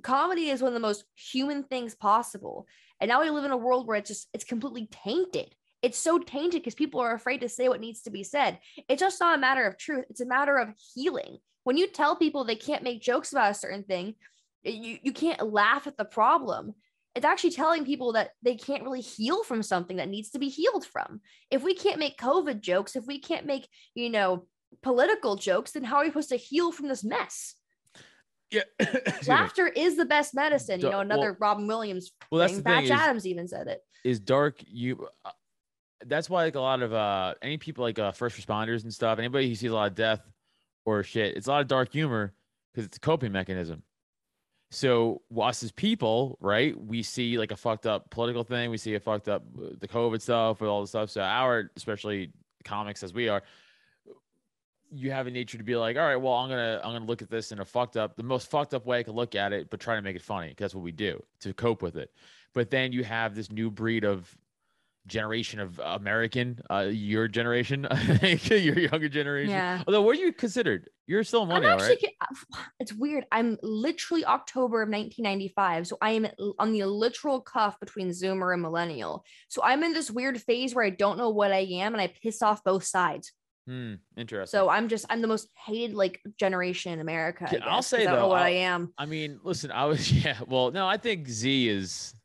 [0.02, 2.68] comedy is one of the most human things possible.
[3.00, 5.56] And now we live in a world where it's just it's completely tainted.
[5.82, 8.60] It's so tainted because people are afraid to say what needs to be said.
[8.90, 10.06] It's just not a matter of truth.
[10.10, 11.38] It's a matter of healing.
[11.64, 14.16] When you tell people they can't make jokes about a certain thing
[14.64, 16.74] you, you can't laugh at the problem.
[17.16, 20.50] It's actually telling people that they can't really heal from something that needs to be
[20.50, 21.22] healed from.
[21.50, 24.46] If we can't make covid jokes if we can't make you know
[24.84, 27.56] political jokes then how are we supposed to heal from this mess
[28.52, 28.62] yeah.
[29.28, 32.70] Laughter is the best medicine you know well- another robin williams Well, that's thing the
[32.70, 34.62] thing batch is, adams even said it is dark.
[34.68, 35.08] You.
[35.26, 35.32] uh,
[36.06, 39.20] That's why like a lot of uh any people like uh first responders and stuff.
[39.20, 40.22] Anybody who sees a lot of death
[40.86, 42.34] or shit, it's a lot of dark humor
[42.74, 43.84] because it's a coping mechanism.
[44.72, 46.80] So us as people, right?
[46.80, 48.70] We see like a fucked up political thing.
[48.70, 51.10] We see a fucked up uh, the COVID stuff with all the stuff.
[51.10, 52.32] So our, especially
[52.64, 53.42] comics as we are,
[54.92, 57.22] you have a nature to be like, all right, well, I'm gonna I'm gonna look
[57.22, 59.54] at this in a fucked up, the most fucked up way I could look at
[59.54, 60.54] it, but try to make it funny.
[60.58, 62.12] that's what we do to cope with it.
[62.54, 64.36] But then you have this new breed of
[65.08, 69.52] generation of American, uh, your generation, I think, your younger generation.
[69.52, 70.90] yeah Although, what are you considered?
[71.08, 72.66] You're still a I'm actually, right?
[72.80, 73.26] it's weird.
[73.32, 75.88] I'm literally October of 1995.
[75.88, 76.28] So I am
[76.60, 79.26] on the literal cuff between Zoomer and Millennial.
[79.48, 82.14] So I'm in this weird phase where I don't know what I am and I
[82.22, 83.34] piss off both sides.
[83.70, 84.58] Hmm, interesting.
[84.58, 87.46] So I'm just, I'm the most hated like generation in America.
[87.48, 88.94] I Yeah, I'll guess, 'cause say, I don't know though, what I I'll- am.
[88.98, 90.40] I mean, listen, I was yeah.
[90.48, 92.16] Well, no, I think Z is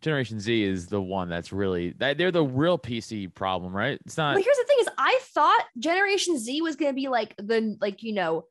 [0.00, 3.98] Generation Z is the one that's really that they're the real PC problem, right?
[4.06, 4.34] It's not.
[4.34, 7.76] But here's the thing is I thought Generation Z was going to be like the,
[7.80, 8.44] like, you know,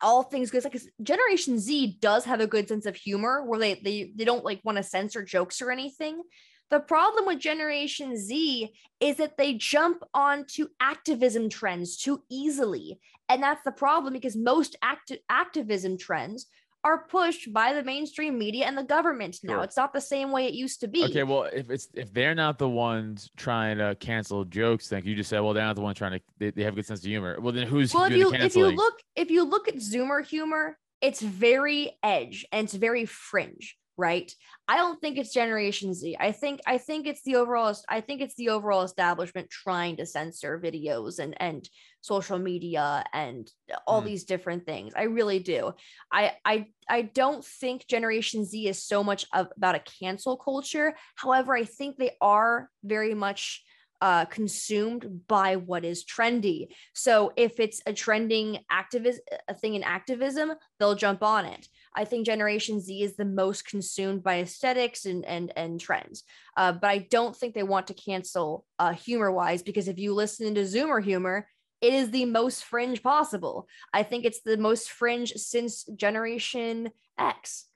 [0.00, 0.62] all things good.
[0.64, 4.44] Like Generation Z does have a good sense of humor where they they they don't
[4.44, 6.22] like want to censor jokes or anything.
[6.70, 12.98] The problem with Generation Z is that they jump onto activism trends too easily.
[13.28, 16.46] And that's the problem because most acti- activism trends
[16.84, 19.54] are pushed by the mainstream media and the government now.
[19.54, 19.64] Sure.
[19.64, 21.04] It's not the same way it used to be.
[21.04, 25.14] Okay, well, if it's if they're not the ones trying to cancel jokes, then you
[25.14, 26.20] just said, well, they're not the ones trying to.
[26.38, 27.38] They, they have a good sense of humor.
[27.40, 30.78] Well, then who's well if you if you look if you look at zoomer humor
[31.00, 34.32] it's very edge and it's very fringe right?
[34.68, 36.16] I don't think it's generation z.
[36.18, 40.06] I think i think it's the overall i think it's the overall establishment trying to
[40.06, 41.68] censor videos and and
[42.00, 43.50] social media and
[43.86, 44.06] all Hmm.
[44.06, 44.92] these different things.
[44.96, 45.72] I really do.
[46.12, 50.94] I i i don't think generation z is so much of, about a cancel culture.
[51.16, 53.64] However i think they are very much
[54.00, 56.68] uh, consumed by what is trendy.
[56.94, 61.66] So if it's a trending activist a thing in activism, they'll jump on it.
[61.94, 66.24] I think Generation Z is the most consumed by aesthetics and and and trends.
[66.56, 70.14] Uh, but I don't think they want to cancel uh, humor wise because if you
[70.14, 71.48] listen to Zoomer humor,
[71.80, 73.68] it is the most fringe possible.
[73.92, 77.66] I think it's the most fringe since Generation X.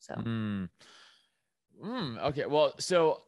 [0.00, 0.64] So Hmm.
[1.82, 2.46] Mm, okay.
[2.46, 3.22] Well, so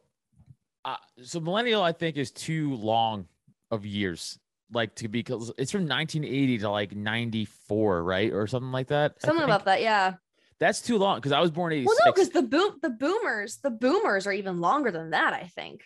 [0.85, 3.27] uh, so millennial, I think, is too long
[3.69, 4.39] of years.
[4.73, 9.21] Like to be, because it's from 1980 to like 94, right, or something like that.
[9.21, 10.15] Something about that, yeah.
[10.59, 11.87] That's too long because I was born 86.
[11.87, 15.33] Well, no, because the boom the boomers the boomers are even longer than that.
[15.33, 15.81] I think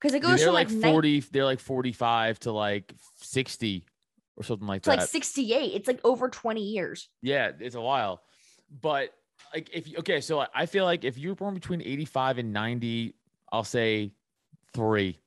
[0.00, 1.20] because it goes they're from like like 40.
[1.32, 3.84] They're like 45 to like 60
[4.36, 4.98] or something like to that.
[5.00, 5.74] like 68.
[5.74, 7.08] It's like over 20 years.
[7.22, 8.22] Yeah, it's a while.
[8.70, 9.10] But
[9.52, 13.14] like if okay, so I feel like if you were born between 85 and 90,
[13.52, 14.12] I'll say
[14.74, 15.20] three.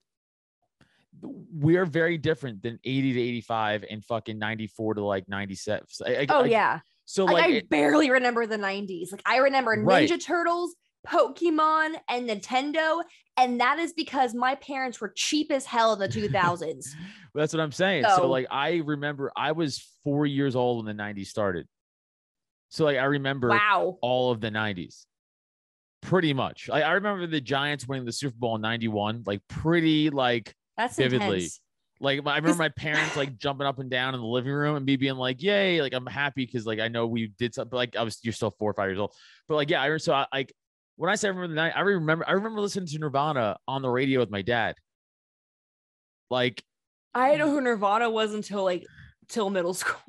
[1.22, 5.86] We're very different than 80 to 85 and fucking 94 to like 97.
[6.06, 6.80] I- I- Oh I- yeah.
[7.06, 9.12] So Like, like, I it- barely remember the 90s.
[9.12, 10.10] Like I remember Right.
[10.10, 10.76] Ninja Turtles,
[11.08, 13.04] Pokemon, and Nintendo.
[13.38, 16.96] And that is because my parents were cheap as hell in the 2000s.
[17.34, 18.04] Well, that's what I'm saying.
[18.04, 21.68] So, So- like, I remember I was four years old when the 90s started.
[22.70, 23.98] So, like, I remember wow.
[24.02, 25.06] all of the 90s
[26.04, 26.70] pretty much.
[26.70, 30.96] Like, I remember the Giants winning the Super Bowl in 91, like, pretty, like, That's
[30.96, 31.38] vividly.
[31.38, 31.60] intense.
[32.00, 34.86] like, I remember my parents, like, jumping up and down in the living room and
[34.86, 37.96] me being like, yay, like, I'm happy because, like, I know we did something, like,
[37.96, 39.14] I was, you're still four or five years old.
[39.48, 40.54] But, like, yeah, I, so I, like,
[40.96, 43.82] when I say I remember the night, I remember, I remember listening to Nirvana on
[43.82, 44.76] the radio with my dad.
[46.30, 46.64] Like,
[47.14, 48.86] I didn't know who Nirvana was until like
[49.28, 50.00] till middle school.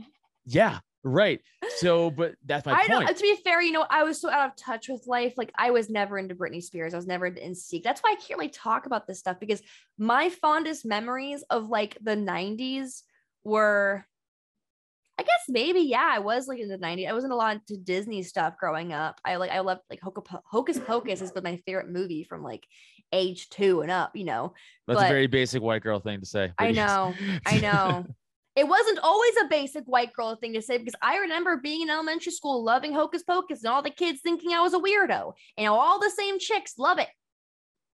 [0.46, 1.40] yeah, right.
[1.76, 2.88] So, but that's my I point.
[2.88, 3.16] don't.
[3.16, 5.34] To be fair, you know, I was so out of touch with life.
[5.36, 6.94] Like I was never into Britney Spears.
[6.94, 7.82] I was never into NSYNC.
[7.82, 9.62] That's why I can't really talk about this stuff because
[9.98, 13.02] my fondest memories of like the '90s
[13.44, 14.04] were,
[15.18, 17.08] I guess maybe yeah, I was like in the '90s.
[17.08, 19.20] I wasn't a lot into Disney stuff growing up.
[19.24, 22.64] I like I loved like Hocus Hocus Pocus has been my favorite movie from like
[23.12, 24.16] age two and up.
[24.16, 24.54] You know,
[24.86, 26.52] That's a very basic white girl thing to say.
[26.58, 27.14] I know,
[27.46, 28.06] I know.
[28.56, 31.90] It wasn't always a basic white girl thing to say because I remember being in
[31.90, 35.32] elementary school loving Hocus Pocus and all the kids thinking I was a weirdo.
[35.58, 37.08] And all the same chicks love it.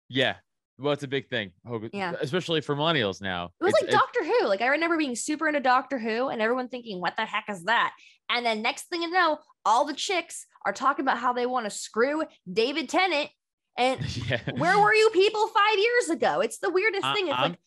[0.09, 0.35] yeah.
[0.81, 1.51] Well, it's a big thing.
[1.67, 2.13] Hogan- Yeah.
[2.21, 3.51] Especially for millennials now.
[3.59, 4.47] It was It's- like Doctor Who.
[4.47, 7.65] Like I remember being super into Doctor Who and everyone thinking, what the heck is
[7.65, 7.93] that?
[8.29, 11.65] And then next thing you know, all the chicks are talking about how they want
[11.65, 13.29] to screw David Tennant.
[13.77, 14.39] And yeah.
[14.57, 16.39] where were you people five years ago?
[16.39, 17.27] It's the weirdest I- thing.
[17.27, 17.59] It's I'm- like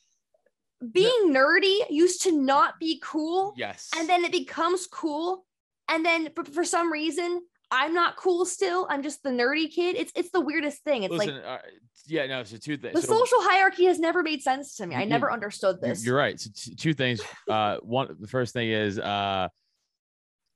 [0.93, 3.55] being nerdy used to not be cool.
[3.57, 3.91] Yes.
[3.97, 5.45] and then it becomes cool
[5.89, 7.41] and then for, for some reason
[7.71, 11.13] i'm not cool still i'm just the nerdy kid it's it's the weirdest thing it's
[11.13, 11.59] Listen, like uh,
[12.07, 12.95] yeah, no, so two things.
[12.95, 16.17] the so social hierarchy has never made sense to me i never understood this You're
[16.17, 16.39] right.
[16.41, 17.21] So t- two things.
[17.49, 19.49] Uh, one, the first thing is, uh,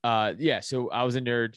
[0.03, 0.61] uh, yeah.
[0.61, 1.57] So I was a nerd.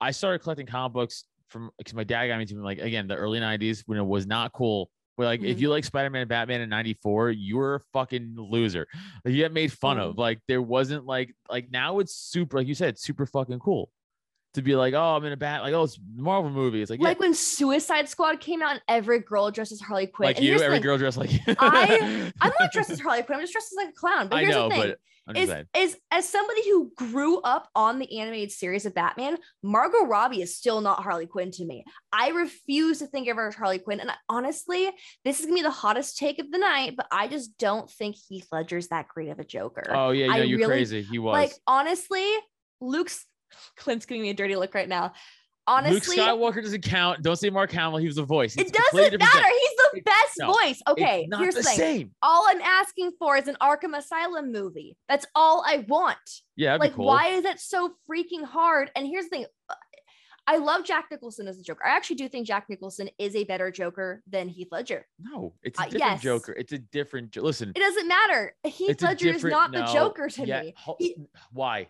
[0.00, 3.14] I started collecting comic books from because my dad got me to like again the
[3.16, 4.90] early '90s when it was not cool.
[5.16, 5.60] Where like if Mhm.
[5.60, 8.86] you like Spider-Man and Batman in '94, you're a fucking loser.
[9.24, 10.10] Like, you get made fun Mm-hmm.
[10.10, 10.18] of.
[10.18, 13.90] Like there wasn't like like now it's super like you said super fucking cool
[14.54, 16.80] to be like oh I'm in a bat like oh it's Marvel movie.
[16.82, 20.06] It's like yeah, like when suicide squad came out and every girl dressed as harley
[20.06, 21.40] quinn like and you every girl dressed like you.
[21.58, 24.36] I- i'm not dressed as harley quinn i'm just dressed as like a clown but
[24.36, 24.94] I here's know, the thing
[25.36, 25.64] is, saying.
[25.76, 30.54] is as somebody who grew up on the animated series of Batman, Margot Robbie is
[30.54, 31.82] still not Harley Quinn to me.
[32.12, 34.00] I refuse to think of her as Harley Quinn.
[34.00, 34.90] And I- honestly,
[35.24, 38.16] this is gonna be the hottest take of the night, but I just don't think
[38.28, 39.84] Heath Ledger's that great of a Joker.
[39.94, 41.00] Oh yeah, I you're really- crazy.
[41.00, 41.32] He was.
[41.32, 42.26] like honestly,
[42.82, 43.24] Luke's
[43.76, 45.12] Clint's giving me a dirty look right now.
[45.66, 47.22] Honestly, Luke Skywalker doesn't count.
[47.22, 47.96] Don't say Mark Hamill.
[47.98, 48.54] He was a voice.
[48.54, 49.48] it It's completely doesn't matter.
[49.48, 49.58] thing.
[49.62, 50.82] He's the best no, voice.
[50.88, 51.76] Okay, here's the thing.
[51.76, 52.10] same.
[52.20, 54.94] All I'm asking for is an Arkham Asylum movie.
[55.08, 56.18] That's all I want.
[56.56, 57.06] Yeah, like cool.
[57.06, 59.46] why is it so freaking hard and here's the thing
[60.46, 63.44] i love jack nicholson as a joker i actually do think jack nicholson is a
[63.44, 66.22] better joker than heath ledger No, it's a Uh, different yes.
[66.22, 66.52] Joker.
[66.52, 67.30] It's a different.
[67.30, 71.16] Jo- Listen, it doesn't matter heath ledger is not the joker to yeah, me He-
[71.50, 71.88] why?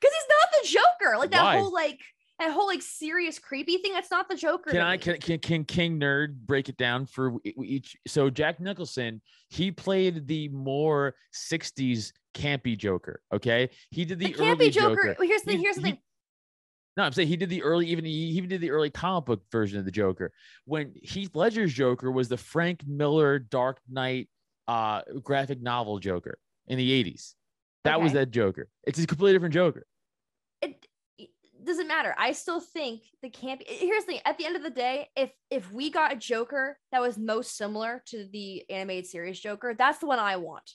[0.00, 1.58] because he's not the joker like that Why?
[1.58, 2.00] whole like
[2.38, 5.64] that whole like serious creepy thing that's not the joker Can I can, can can
[5.64, 7.96] King Nerd break it down for each?
[8.06, 13.20] So Jack Nicholson, he played the more '60s campy Joker.
[13.32, 15.24] Okay, he did the, the campy early joker, Joker.
[15.24, 15.98] here's the He- here's the he- thing
[16.96, 19.42] No, I'm saying he did the early, even he even did the early comic book
[19.52, 20.32] version of the Joker.
[20.64, 24.28] When Heath Ledger's Joker was the Frank Miller Dark Knight
[24.66, 27.34] uh graphic novel Joker in the 80s.
[27.84, 28.68] That was that Joker.
[28.84, 29.86] It's a completely different Joker.
[30.62, 30.86] It,
[31.18, 31.30] it
[31.64, 32.14] doesn't matter.
[32.18, 33.62] I still think the camp.
[33.66, 36.78] Here's the thing: at the end of the day, if if we got a Joker
[36.90, 40.74] that was most similar to the animated series Joker, that's the one I want.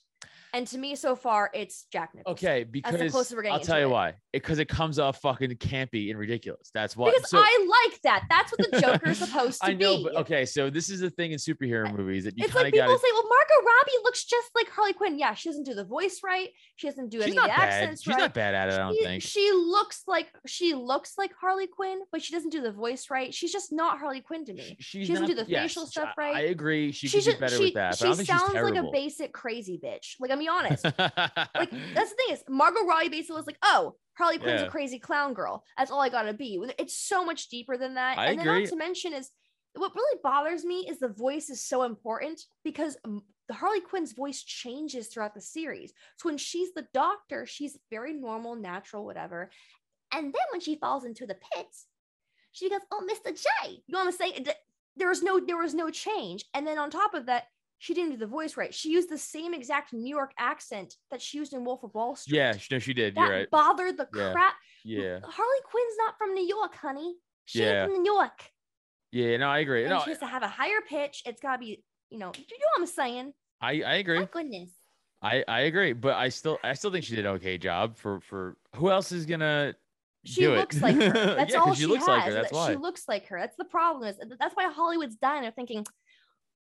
[0.53, 2.31] And to me, so far, it's Jack Nicholson.
[2.33, 3.89] Okay, That's because the closest we're getting I'll tell you it.
[3.89, 4.13] why.
[4.31, 6.69] Because it, comes off fucking campy and ridiculous.
[6.73, 7.11] That's why.
[7.11, 8.25] Because so, I like that.
[8.29, 9.73] That's what the Joker is supposed to be.
[9.73, 10.03] I know, be.
[10.03, 10.45] but okay.
[10.45, 13.01] So this is the thing in superhero movies that you it's kind like people got.
[13.01, 15.17] say, well, Margot Robbie looks just like Harley Quinn.
[15.17, 16.49] Yeah, she doesn't do the voice right.
[16.75, 17.59] She doesn't do She's any of the bad.
[17.59, 18.19] accents She's right.
[18.19, 18.73] not bad at it.
[18.73, 19.23] I don't she, think.
[19.23, 23.33] she looks like she looks like Harley Quinn, but she doesn't do the voice right.
[23.33, 24.77] She's just not Harley Quinn to me.
[24.79, 26.35] She's she doesn't not- do the yes, facial stuff right.
[26.35, 26.91] I agree.
[26.91, 27.91] She, She could do just better she, with that.
[27.91, 30.15] But she I don't think sounds like a basic crazy bitch.
[30.19, 30.83] Like I'm be honest.
[30.83, 30.93] like
[31.95, 34.67] that's the thing is Margot Robbie basically was like, oh, Harley Quinn's Yeah.
[34.67, 35.63] a crazy clown girl.
[35.77, 36.59] That's all I gotta be.
[36.79, 38.17] It's so much deeper than that.
[38.17, 38.61] I and then agree.
[38.63, 39.29] not to mention is
[39.75, 44.13] what really bothers me is the voice is so important because um, the Harley Quinn's
[44.13, 45.93] voice changes throughout the series.
[46.17, 49.51] So when she's the doctor, she's very normal, natural, whatever.
[50.13, 51.85] And then when she falls into the pits,
[52.53, 53.31] she goes, "Oh, Mr.
[53.35, 53.49] J."
[53.85, 54.47] You know what I'm saying?
[54.95, 56.43] There was no, there was no change.
[56.55, 57.43] And then on top of that,
[57.79, 58.73] she didn't do the voice right.
[58.73, 62.15] She used the same exact New York accent that she used in Wolf of Wall
[62.15, 62.37] Street.
[62.37, 63.15] yeah, she- no, she did.
[63.15, 63.49] that You're right.
[63.51, 64.31] bothered the Yeah.
[64.31, 64.55] crap.
[64.83, 65.19] Yeah.
[65.23, 67.15] Harley Quinn's not from New York, honey.
[67.45, 67.83] She Yeah.
[67.83, 68.51] ain't from New York.
[69.11, 69.83] Yeah, no, I agree.
[69.83, 71.23] And No, she has to have a higher pitch.
[71.25, 73.33] It's gotta be, you know, you know what I'm saying?
[73.61, 74.19] I, I agree.
[74.19, 74.69] My goodness.
[75.21, 78.19] I, I agree, but I still I still think she did an okay job for
[78.21, 79.73] for who else is gonna
[80.25, 80.57] She do it?
[80.57, 81.09] looks like her.
[81.35, 82.07] That's Yeah, all she she, looks has.
[82.07, 82.69] like her, that's why.
[82.71, 83.39] She looks like her.
[83.39, 84.07] That's the problem.
[84.07, 85.41] Is that's why Hollywood's dying.
[85.41, 85.85] They're thinking,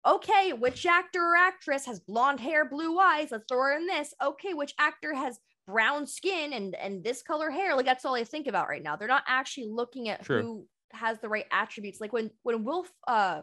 [0.06, 3.28] okay, which actor or actress has blonde hair, blue eyes?
[3.30, 4.14] Let's throw her in this.
[4.22, 7.74] Okay, which actor has brown skin and and this color hair?
[7.74, 8.96] Like that's all they think about right now.
[8.96, 10.42] They're not actually looking at True.
[10.42, 12.00] who has the right attributes.
[12.00, 13.42] Like when when Will, uh,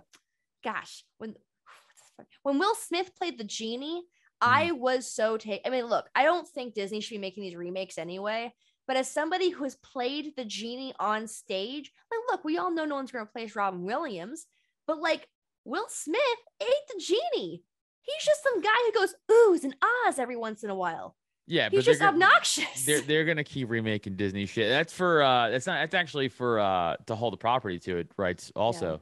[0.64, 1.36] gosh, when
[2.44, 4.04] when Will Smith played the genie,
[4.42, 5.62] I was so take.
[5.66, 8.54] I mean, look, I don't think Disney should be making these remakes anyway.
[8.88, 12.84] But as somebody who has played the genie on stage, like, look, we all know
[12.84, 14.48] no one's going to replace Robin Williams,
[14.88, 15.28] but like
[15.66, 16.22] Will Smith
[16.62, 17.64] ate the genie.
[18.02, 19.76] He's just some guy who goes oohs and
[20.08, 21.16] ahs every once in a while.
[21.48, 22.86] yeah, He's just gonna- obnoxious.
[22.86, 24.70] They're they're gonna keep remaking Disney shit.
[24.70, 28.12] That's for uh that's not that's actually for uh to hold the property to it
[28.18, 29.02] rights also.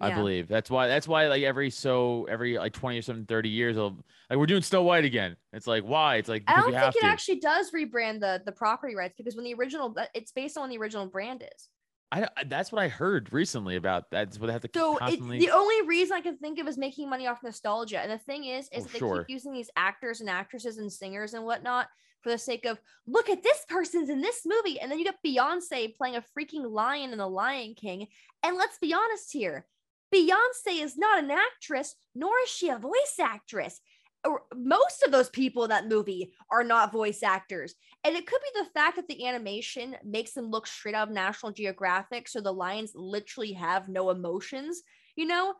[0.00, 0.14] I Yeah.
[0.16, 3.74] believe that's why that's why like every so every like 20 or something 30 years
[3.74, 3.96] they'll
[4.30, 5.34] like we're doing Snow White again.
[5.52, 6.16] It's like why?
[6.16, 7.06] It's like I don't think it to.
[7.06, 10.78] actually does rebrand the the property rights because when the original, it's based on the
[10.78, 11.68] original brand is.
[12.10, 14.98] I, I- that's what I heard recently about that's what they have to So it's
[15.00, 18.00] constantly the only reason I can think of is making money off nostalgia.
[18.00, 19.18] And the thing is, is Oh, they sure.
[19.18, 21.88] keep using these actors and actresses and singers and whatnot
[22.22, 25.22] for the sake of look at this person's in this movie, and then you get
[25.24, 28.08] Beyonce playing a freaking lion in The Lion King.
[28.42, 29.66] And let's be honest here,
[30.12, 33.80] Beyonce is not an actress, nor is she a voice actress.
[34.24, 37.74] Or most of those people in that movie are not voice actors.
[38.04, 41.14] And it could be the fact that the animation makes them look straight out of
[41.14, 42.28] National Geographic.
[42.28, 44.82] So the lions literally have no emotions,
[45.16, 45.54] you know?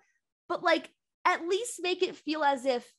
[0.48, 0.90] But like,
[1.24, 2.90] at least make it feel as if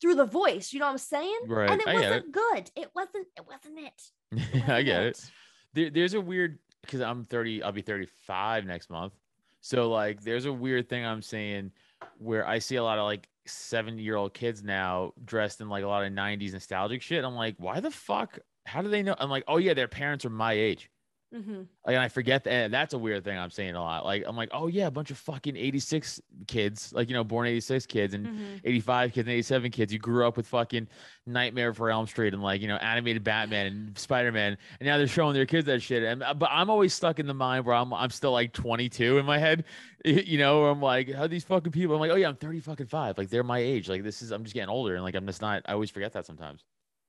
[0.00, 1.38] through the voice, you know what I'm saying?
[1.46, 2.70] Right, And it I wasn't good.
[2.76, 4.64] It wasn't, it wasn't it.
[4.68, 5.16] I get it.
[5.16, 5.32] wasn't
[5.74, 9.12] There, there's a weird because I'm 30, I'll be 35 next month.
[9.60, 11.72] So like there's a weird thing I'm saying
[12.18, 15.84] where I see a lot of like 70 year old kids now dressed in like
[15.84, 17.24] a lot of 90s nostalgic shit.
[17.24, 18.38] I'm like, why the fuck?
[18.66, 19.14] How do they know?
[19.18, 20.90] I'm like, oh yeah, their parents are my age.
[21.34, 21.66] Mhm.
[21.86, 22.50] Like, and I forget that.
[22.50, 24.06] And that's a weird thing I'm saying a lot.
[24.06, 27.46] Like, I'm like, oh yeah, a bunch of fucking 86 kids, like you know, born
[27.46, 28.60] 86 kids and Mhm.
[28.64, 29.92] 85 kids and 87 kids.
[29.92, 30.88] You grew up with fucking
[31.26, 34.56] Nightmare for Elm Street and like, you know, animated Batman and Spider Man.
[34.80, 36.02] And now they're showing their kids that shit.
[36.02, 39.18] And, uh, but I'm always stuck in the mind where I'm, I'm still like 22
[39.18, 39.64] in my head,
[40.06, 42.60] you know, where I'm like, how these fucking people, I'm like, oh yeah, I'm 30
[42.60, 43.18] fucking five.
[43.18, 43.88] Like, they're my age.
[43.90, 44.94] Like, this is, I'm just getting older.
[44.94, 46.64] And like, I'm just not, I always forget that sometimes.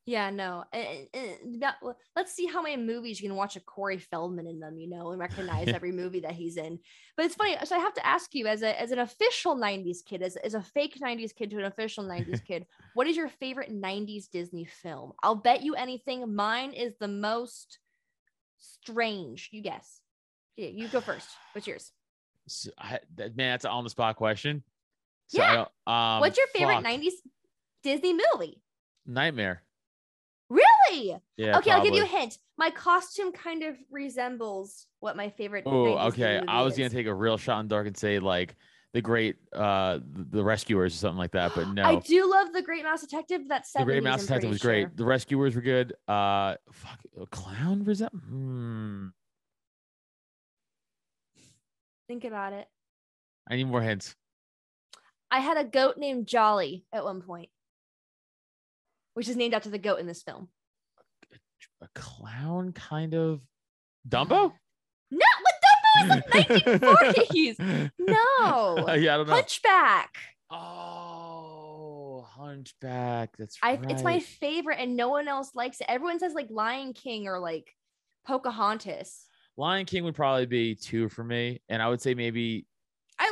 [0.09, 0.63] Yeah, no.
[0.73, 1.75] And, and that,
[2.15, 5.11] let's see how many movies you can watch a Corey Feldman in them, you know,
[5.11, 6.79] and recognize every movie that he's in.
[7.15, 7.55] But it's funny.
[7.63, 10.55] So I have to ask you, as a as an official '90s kid, as, as
[10.55, 14.65] a fake '90s kid to an official '90s kid, what is your favorite '90s Disney
[14.65, 15.11] film?
[15.21, 16.33] I'll bet you anything.
[16.33, 17.77] Mine is the most
[18.57, 19.49] strange.
[19.51, 20.01] You guess.
[20.57, 21.29] Yeah, you go first.
[21.53, 21.91] What's yours?
[22.47, 24.63] So I, that, man, that's an on the spot question.
[25.27, 25.65] So Yeah.
[25.85, 26.85] um, What's your favorite fuck.
[26.85, 27.13] '90s
[27.83, 28.63] Disney movie?
[29.05, 29.61] Nightmare.
[30.49, 31.15] Really?
[31.37, 31.57] Yeah.
[31.59, 32.37] okay, I'll give you a hint.
[32.57, 35.63] My costume kind of resembles what my favorite.
[35.65, 36.41] Oh, okay.
[36.47, 36.79] I was is.
[36.79, 38.55] gonna take a real shot in the dark and say like
[38.93, 41.83] the great uh the rescuers or something like that, but no.
[41.83, 43.41] I do love the Great Mouse Detective.
[43.47, 44.81] That's the Great 70s, Mouse Detective was great.
[44.83, 44.91] sure.
[44.95, 45.93] The Rescuers were good.
[46.07, 48.11] Uh, fuck, a clown resent.
[48.13, 49.07] Hmm.
[52.07, 52.67] Think about it.
[53.47, 54.15] I need more hints.
[55.31, 57.49] I had a goat named Jolly at one point,
[59.19, 60.47] which is named after the goat in this film.
[61.81, 63.41] A clown kind of.
[64.07, 64.53] Dumbo.
[65.11, 67.91] No, what Dumbo is the 1940s.
[67.99, 69.33] No, yeah, I don't know.
[69.33, 70.15] Hunchback.
[70.49, 73.35] Oh, Hunchback.
[73.37, 73.91] That's I right.
[73.91, 75.87] it's my favorite, and no one else likes it.
[75.89, 77.75] Everyone says like Lion King or like
[78.25, 79.25] Pocahontas.
[79.57, 82.67] Lion King would probably be two for me, and I would say maybe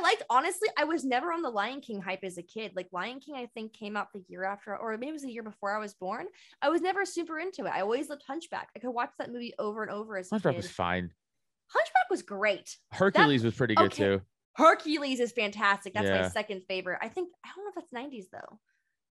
[0.09, 2.71] liked honestly, I was never on the Lion King hype as a kid.
[2.75, 5.31] Like Lion King, I think came out the year after, or maybe it was the
[5.31, 6.27] year before I was born.
[6.61, 7.71] I was never super into it.
[7.73, 8.69] I always loved Hunchback.
[8.75, 10.63] I could watch that movie over and over as a Hunchback kid.
[10.63, 11.11] was fine.
[11.67, 12.77] Hunchback was great.
[12.91, 14.03] Hercules was pretty good okay.
[14.03, 14.21] too.
[14.55, 15.93] Hercules is fantastic.
[15.93, 16.21] That's Yeah.
[16.23, 16.99] my second favorite.
[17.01, 18.59] I think I don't know if that's 90s though.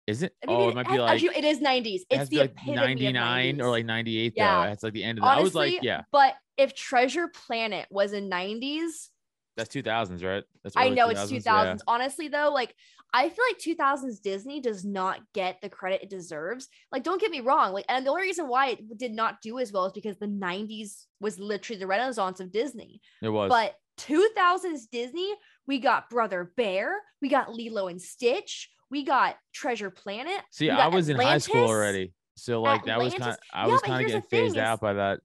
[0.07, 0.33] Is it?
[0.41, 2.01] I mean, oh, it might be like actually, it is 90s.
[2.09, 4.65] it It's the like 99 or like 98 Yeah.
[4.65, 4.71] though.
[4.71, 5.37] It's like the end of that.
[5.37, 9.09] I was like, yeah, But if Treasure Planet was in 90s,
[9.57, 10.43] that's 2000s, right?
[10.63, 11.43] That's I know it's 2000s, 2000s.
[11.43, 11.75] yeah.
[11.87, 12.73] Honestly, though, like
[13.13, 16.67] I feel like 2000s Disney does not get the credit it deserves.
[16.91, 17.71] Like, don't get me wrong.
[17.73, 20.27] Like, and the only reason why it did not do as well is because the
[20.27, 22.99] 90s was literally the renaissance of Disney.
[23.21, 23.49] It was.
[23.49, 25.33] But 2000s Disney,
[25.65, 30.41] we got Brother Bear, we got Lilo and Stitch, we got Treasure Planet.
[30.51, 32.13] See, I was in high school already.
[32.35, 33.43] So like that was kind Atlantis.
[33.53, 35.21] I Yeah, was kind of getting phased is- out by that.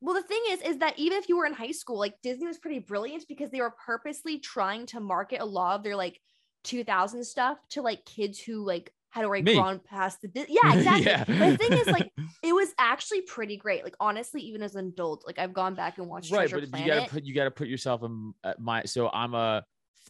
[0.00, 2.46] Well, the thing is, is that even if you were in high school, like Disney
[2.46, 6.20] was pretty brilliant because they were purposely trying to market a lot of their like
[6.64, 9.54] 2000 stuff to like kids who like had already Me.
[9.54, 11.06] gone past the yeah exactly.
[11.06, 11.24] Yeah.
[11.26, 12.10] But the thing is, like,
[12.42, 13.84] it was actually pretty great.
[13.84, 16.36] Like honestly, even as an adult, like I've gone back and watched it.
[16.36, 18.82] right, Treasure but you gotta put you gotta put yourself in uh, my.
[18.84, 19.64] So I'm a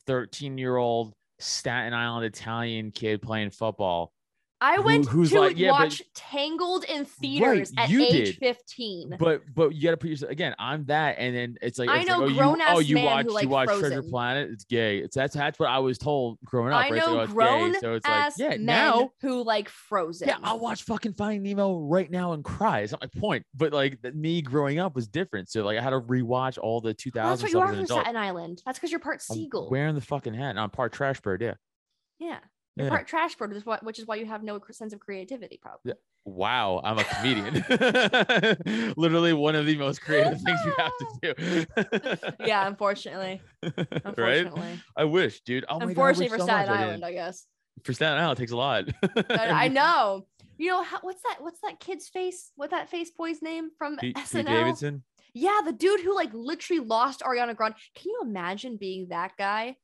[0.07, 4.13] 13 year old Staten Island Italian kid playing football.
[4.61, 8.37] I who- went who's to like- yeah, but- watch Tangled in theaters at age did.
[8.37, 9.17] 15.
[9.19, 10.55] But but you gotta put yourself again.
[10.59, 12.95] I'm that, and then it's like I it's know like, oh, you, grown-ass oh, you
[12.95, 14.51] man who watch you watch Treasure Planet.
[14.51, 14.99] It's gay.
[14.99, 16.85] It's that's that's what I was told growing up.
[16.85, 17.03] I right?
[17.03, 17.79] So know oh, it's grown gay.
[17.81, 19.11] So it's like yeah men now.
[19.21, 20.29] who like Frozen.
[20.29, 22.81] Yeah, I'll watch fucking Finding Nemo right now and cry.
[22.81, 25.51] It's not my point, but like me growing up was different.
[25.51, 27.87] So like I had to rewatch all the 2000s Well, that's what you are from.
[27.87, 28.63] Staten Island.
[28.65, 29.71] That's because you're part I'm seagull.
[29.71, 30.51] wearing the fucking hat.
[30.51, 31.43] And I'm part trash bird.
[31.43, 31.55] Yeah.
[32.19, 32.39] yeah.
[32.77, 32.91] You're Yeah.
[32.91, 35.59] part trash bird, which is why- which is why you have no sense of creativity,
[35.63, 35.95] probably.
[36.27, 37.65] Wow, I'm a comedian.
[38.97, 42.27] Literally one of the most creative things you have to do.
[42.47, 43.41] Yeah, unfortunately.
[43.63, 43.77] right?
[44.05, 44.81] Unfortunately.
[44.97, 45.65] I wish, dude.
[45.69, 47.05] Oh God, unfortunately wish for so Staten much I Island.
[47.05, 47.47] I guess.
[47.85, 48.85] For Staten Island, it takes a lot.
[49.31, 50.27] I, know.
[50.59, 51.37] You know how, what's that?
[51.41, 52.51] What's that kid's face?
[52.57, 54.33] What that face boy's name from Pete, SNL?
[54.33, 55.05] Pete Davidson.
[55.35, 57.75] Yeah, the dude who like literally lost Ariana Grande.
[57.95, 59.77] Can you imagine being that guy?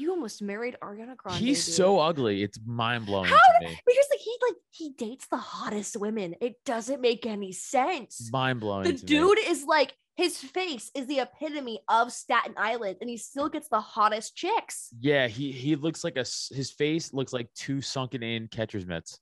[0.00, 1.38] You almost married Ariana Grande.
[1.38, 1.74] He's dude.
[1.74, 2.42] so ugly.
[2.42, 3.78] It's mind blowing How to me.
[3.86, 6.34] because like he like he dates the hottest women.
[6.40, 8.30] It doesn't make any sense.
[8.32, 8.84] Mind blowing.
[8.84, 9.06] The to me.
[9.06, 13.68] dude is like his face is the epitome of Staten Island, and he still gets
[13.68, 14.88] the hottest chicks.
[15.00, 16.24] Yeah, he he looks like a
[16.54, 19.18] his face looks like two sunken in catcher's mitts.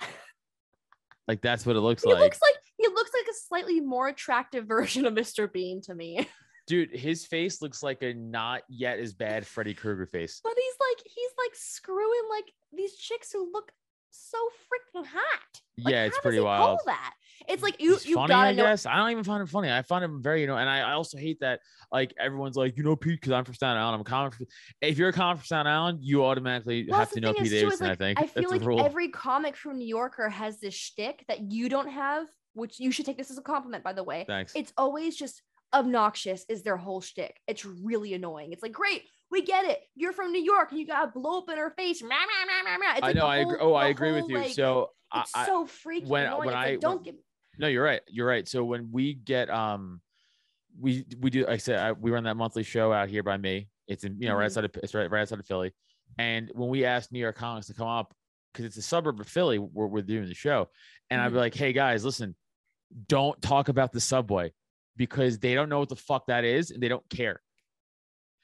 [1.28, 2.20] like that's what it looks He like.
[2.20, 5.52] looks like he looks like a slightly more attractive version of Mr.
[5.52, 6.26] Bean to me.
[6.70, 10.40] Dude, his face looks like a not yet as bad Freddy Krueger face.
[10.40, 13.72] But he's like he's like screwing like these chicks who look
[14.10, 15.60] so freaking hot.
[15.78, 16.78] Like, yeah, it's how does pretty he wild.
[16.86, 17.14] That.
[17.48, 18.62] It's like you you funny, gotta I know.
[18.62, 18.86] guess.
[18.86, 19.68] I don't even find him funny.
[19.72, 21.58] I find him very, you know, and I, I also hate that
[21.90, 23.96] like everyone's like, you know, Pete, because I'm from Staten Island.
[23.96, 24.34] I'm a comic.
[24.34, 24.46] From,
[24.80, 27.50] if you're a comic from Staten Island, you automatically Well, have to know Pete is,
[27.50, 27.86] too, is, Davidson.
[27.88, 31.24] like, I think I feel that's like every comic from New Yorker has this shtick
[31.26, 34.24] that you don't have, which you should take this as a compliment, by the way.
[34.28, 34.52] Thanks.
[34.54, 35.42] It's always just
[35.72, 37.40] obnoxious, is their whole shtick.
[37.46, 38.52] It's really annoying.
[38.52, 39.80] It's like, great, we get it.
[39.94, 42.02] You're from New York and you gotta blow up in her face.
[42.02, 42.14] Meh.
[42.16, 43.20] It's I like know.
[43.22, 43.56] the I agree.
[43.60, 44.38] Oh, I agree with you.
[44.38, 46.46] like, so I, it's I, so freaking when- annoying.
[46.46, 47.14] when I- like, don't when- give
[47.58, 48.00] No, you're right.
[48.08, 48.46] You're right.
[48.48, 50.00] So when we get um,
[50.78, 51.40] we we do.
[51.42, 53.68] Like I said I, we run that monthly show out here by me.
[53.88, 54.46] It's in you know right Mhm.
[54.46, 55.72] outside of it's right right outside of Philly.
[56.18, 58.12] And when we ask New York comics to come up,
[58.52, 60.68] because it's a suburb of Philly where we're doing the show,
[61.10, 61.38] and I'd be Mhm.
[61.38, 62.34] like, hey guys, listen,
[63.08, 64.52] don't talk about the subway
[64.96, 67.40] because they don't know what the fuck that is and they don't care.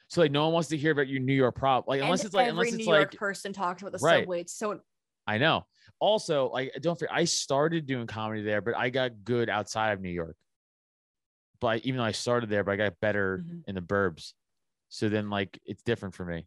[0.09, 1.85] So like no one wants to hear about your New York problem.
[1.89, 3.99] Like unless and it's like every unless it's New like York person talks about the
[3.99, 4.21] Right.
[4.23, 4.41] subway.
[4.43, 4.81] It's so
[5.27, 5.67] I know.
[5.99, 10.01] Also, like don't forget, I started doing comedy there, but I got good outside of
[10.01, 10.37] New York.
[11.59, 13.65] But even though I started there, but I got better Mhm.
[13.67, 14.35] in the burbs.
[14.89, 16.47] So then, like, it's different for me.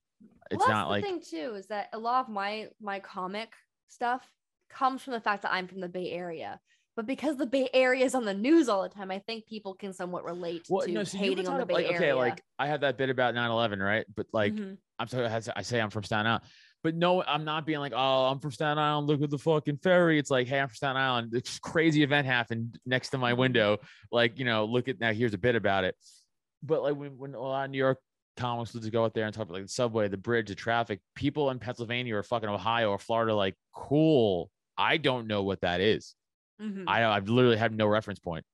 [0.52, 3.56] It's well, not the like thing too is that a lot of my my comic
[3.88, 4.32] stuff
[4.70, 6.62] comes from the fact that I'm from the Bay Area.
[6.96, 9.74] But because the Bay Area is on the news all the time, I think people
[9.74, 11.04] can somewhat relate well, to no.
[11.04, 11.98] So hating on the Bay like, Area.
[11.98, 14.06] okay, like I have that bit about 9/11, right?
[14.14, 14.78] But like, Mhm.
[14.98, 16.44] I'm sorry, I say I'm from Staten Island,
[16.84, 19.08] but no, I'm not being like, oh, I'm from Staten Island.
[19.08, 20.20] Look at the fucking ferry.
[20.20, 21.32] It's like, hey, I'm from Staten Island.
[21.32, 23.40] This crazy event happened next to my Mm-hmm.
[23.40, 23.78] window.
[24.12, 25.14] Like, you know, look at now.
[25.14, 25.96] Here's a bit about it.
[26.62, 28.00] But like when, when a lot of New York
[28.36, 30.56] comics would just go out there and talk about like the subway, the bridge, the
[30.56, 34.52] traffic, people in Pennsylvania or fucking Ohio or Florida, like, cool.
[34.78, 36.16] I don't know what that is.
[36.60, 36.88] Mhm.
[36.88, 38.46] I I've literally have no reference point.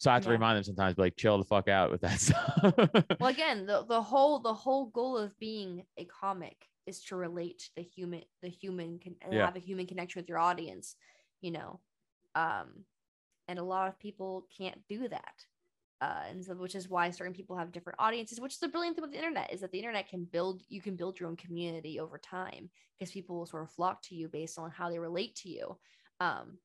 [0.00, 0.32] So I have to Yeah.
[0.32, 3.06] remind them sometimes, like, chill the fuck out with that stuff.
[3.18, 7.58] well again the, the whole the whole goal of being a comic is to relate
[7.58, 9.40] to the human the human can and Yeah.
[9.40, 10.96] have a human connection with your audience
[11.40, 11.80] you know
[12.34, 12.84] um
[13.48, 15.46] and a lot of people can't do that
[16.00, 18.96] uh and so which is why certain people have different audiences which is the brilliant
[18.96, 21.36] thing with the internet is that the internet can build you can build your own
[21.36, 24.98] community over time because people will sort of flock to you based on how they
[24.98, 25.78] relate to you
[26.20, 26.58] um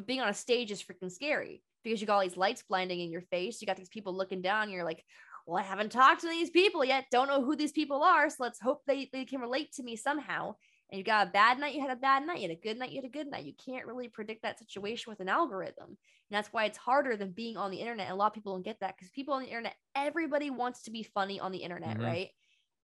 [0.00, 3.00] but being on a stage is freaking scary because you got all these lights blinding
[3.00, 5.04] in your face you got these people looking down you're like
[5.46, 7.06] well, I haven't talked to these people yet.
[7.10, 8.28] Don't know who these people are.
[8.30, 10.54] So let's hope they, they can relate to me somehow.
[10.90, 12.40] And you got a bad night, you had a bad night.
[12.40, 13.44] You had a good night, you had a good night.
[13.44, 15.86] You can't really predict that situation with an algorithm.
[15.88, 15.96] And
[16.30, 18.06] that's why it's harder than being on the internet.
[18.06, 20.82] And a lot of people don't get that because people on the internet, everybody wants
[20.82, 22.04] to be funny on the internet, Mhm.
[22.04, 22.30] right?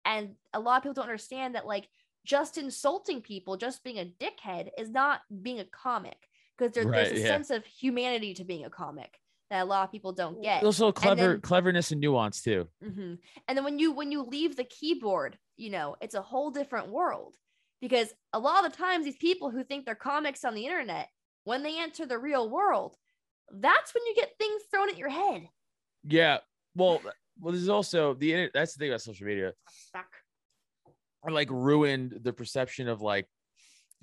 [0.06, 1.90] And a lot of people don't understand that, like,
[2.24, 7.06] just insulting people, just being a dickhead is not being a comic because there, Right,
[7.08, 7.28] there's a yeah.
[7.28, 10.64] sense of humanity to being a comic that a lot of people don't get.
[10.64, 12.68] also clever then- cleverness and nuance too.
[12.82, 13.16] hmm
[13.48, 16.90] And then when you when you leave the keyboard, you know, it's a whole different
[16.90, 17.36] world
[17.82, 21.10] because a lot of the times these people who think they're comics on the internet,
[21.44, 22.96] when they enter the real world,
[23.52, 25.48] that's when you get things thrown at your head.
[26.08, 26.40] Yeah.
[26.76, 27.02] Well,
[27.40, 28.52] well, there's also the internet.
[28.54, 29.54] That's the thing about social media.
[31.22, 33.28] Or like ruined the perception of like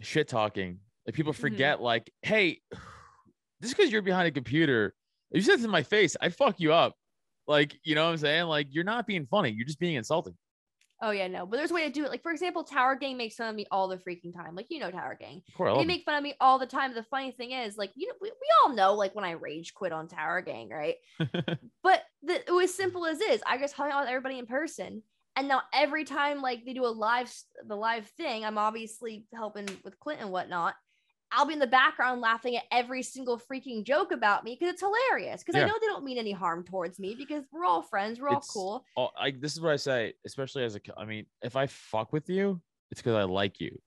[0.01, 0.79] shit talking.
[1.07, 1.41] Like people mm-hmm.
[1.41, 2.61] forget, like, hey,
[3.63, 4.95] just because you're behind a computer,
[5.31, 6.95] if you said this in my face, I'd fuck you up.
[7.47, 8.45] Like, you know what I'm saying?
[8.45, 9.51] Like, you're not being funny.
[9.51, 10.37] You're just being insulting.
[11.05, 12.11] Oh yeah, no, but there's a way to do it.
[12.11, 14.55] Like for example, Tower Gang makes fun of me all the freaking time.
[14.55, 16.95] Like you know Tower Gang, I they make fun of me all the time.
[16.95, 19.75] The funny thing is, like you know, we, we all know like when I rage
[19.75, 20.95] quit on Tower Gang, right?
[21.83, 23.43] But the, it was simple as is.
[23.45, 25.03] I just hung out with everybody in person,
[25.35, 27.33] and now every time like they do a live
[27.67, 30.75] the live thing, I'm obviously helping with Clint and whatnot.
[31.33, 34.83] I'll be in the background laughing at every single freaking joke about me because it's
[34.83, 35.43] hilarious.
[35.43, 35.65] Because Yeah.
[35.65, 38.35] I know they don't mean any harm towards me because we're all friends, we're all
[38.39, 38.85] It's- cool.
[39.19, 40.81] I, this is what I say, especially as a.
[40.97, 42.61] I mean, if I fuck with you,
[42.91, 43.79] it's because I like you.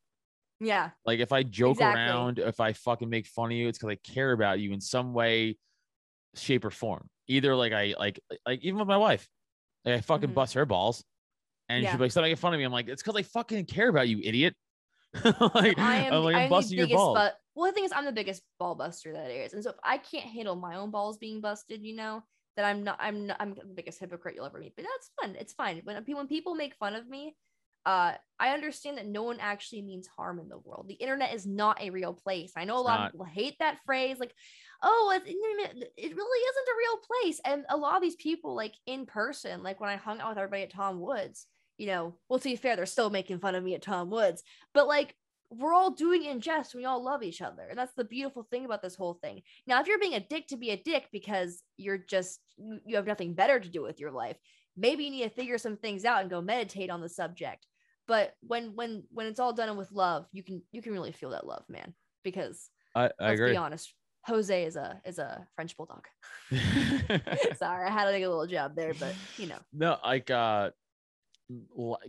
[0.61, 2.01] Yeah, Like if I joke Exactly.
[2.01, 4.79] around, if I fucking make fun of you, it's because I care about you in
[4.79, 5.57] some way,
[6.33, 7.09] shape, or form.
[7.27, 9.27] Either like I like like even with my wife,
[9.83, 10.33] like I fucking Mhm.
[10.33, 11.03] bust her balls,
[11.67, 11.91] and Yeah.
[11.91, 12.63] she's like, stop making fun of me.
[12.63, 14.55] I'm like, it's because I fucking care about you, idiot.
[15.55, 17.16] like I am, I'm like, I I'm busting the your biggest balls.
[17.16, 19.76] but well, the thing is, I'm the biggest ball buster that is, and so if
[19.84, 22.24] I can't handle my own balls being busted, you know,
[22.57, 24.76] that I'm not, I'm not, I'm the biggest hypocrite you'll ever meet.
[24.76, 25.36] But that's fun.
[25.39, 27.36] It's fine when when people make fun of me.
[27.86, 30.88] Uh, I understand that no one actually means harm in the world.
[30.88, 32.53] The internet is not a real place.
[32.57, 33.05] I know a It's lot not.
[33.05, 34.34] of people hate that phrase, like,
[34.82, 35.70] oh, it really
[36.01, 37.41] isn't a real place.
[37.45, 40.39] And a lot of these people, like in person, like when I hung out with
[40.39, 41.45] everybody at Tom Woods,
[41.78, 44.43] you know, well, to be fair, they're still making fun of me at Tom Woods,
[44.73, 45.15] but like
[45.49, 46.76] we're all doing it in jest.
[46.76, 47.67] We all love each other.
[47.69, 49.41] And that's the beautiful thing about this whole thing.
[49.67, 53.07] Now, if you're being a dick to be a dick because you're just, you have
[53.07, 54.38] nothing better to do with your life,
[54.76, 57.67] maybe you need to figure some things out and go meditate on the subject.
[58.07, 61.32] But when, when, when it's all done with love, you can, you can really feel
[61.32, 63.51] that love, man, because I, I let's agree.
[63.51, 63.93] be honest.
[64.26, 66.05] Jose is a, is a French bulldog.
[66.49, 67.88] Sorry.
[67.88, 70.71] I had to make a little job there, but you know, no, like uh,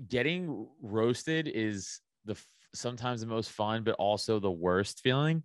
[0.08, 2.36] getting roasted is the
[2.74, 5.42] sometimes the most fun, but also the worst feeling.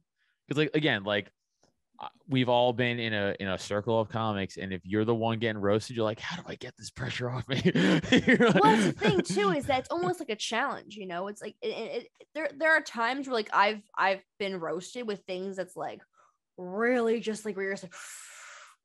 [0.48, 1.32] Because like again, like
[2.28, 5.40] we've all been in a in a circle of comics, and if you're the one
[5.40, 7.62] getting roasted, you're like, how do I get this pressure off me?
[7.74, 10.96] Like- well, the thing too is that it's almost like a challenge.
[10.96, 14.22] You know, it's like it, it, it- there there are times where like I've I've
[14.40, 16.02] been roasted with things that's like
[16.58, 17.94] really just like where you're just like,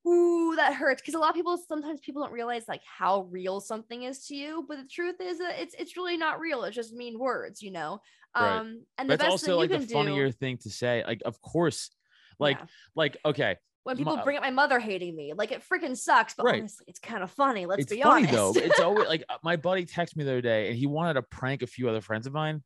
[0.07, 1.03] ooh, that hurts.
[1.03, 4.35] Because a lot of people sometimes people don't realize like how real something is to
[4.37, 6.65] you, but the truth is that it's it's really not real.
[6.65, 8.01] It's just mean words, you know.
[8.37, 8.59] Right.
[8.59, 10.71] Um, and the That's best thing also you like can the funnier do, thing to
[10.71, 11.03] say.
[11.07, 11.91] Like, of course,
[12.39, 12.67] like Yeah.
[12.95, 16.35] like okay, when people my- bring up my mother hating me, like it freaking sucks.
[16.35, 16.61] But Right.
[16.61, 17.67] honestly, it's kind of funny.
[17.67, 18.33] Let's it's be funny honest.
[18.33, 18.53] though.
[18.57, 21.23] It's always like uh, my buddy texted me the other day, and he wanted to
[21.23, 22.63] prank a few other friends of mine,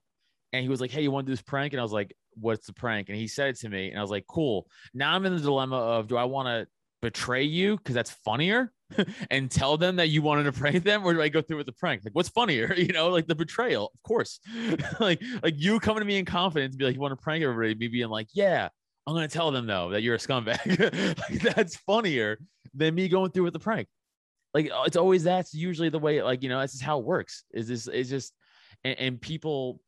[0.53, 2.17] and he was like, "Hey, you want to do this prank?" And I was like,
[2.35, 5.15] "What's the prank?" And he said it to me, and I was like, "Cool." Now
[5.15, 6.67] I'm in the dilemma of do I want to
[7.01, 8.73] betray you because that's funnier
[9.31, 11.67] and tell them that you wanted to prank them or do I go through with
[11.67, 12.03] the prank?
[12.05, 12.75] Like what's funnier?
[12.81, 14.41] You know, like the betrayal, of course.
[15.01, 17.75] like like you coming to me in confidence, be like, you want to prank everybody,
[17.75, 18.69] me being like, yeah,
[19.07, 21.19] I'm gonna tell them though that you're a scumbag.
[21.31, 22.39] like that's funnier
[22.75, 23.89] than me going through with the prank.
[24.55, 27.05] Like uh, it's always that's usually the way, like, you know, that's just how it
[27.05, 27.45] works.
[27.53, 28.33] Is this is just
[28.85, 29.81] and, and people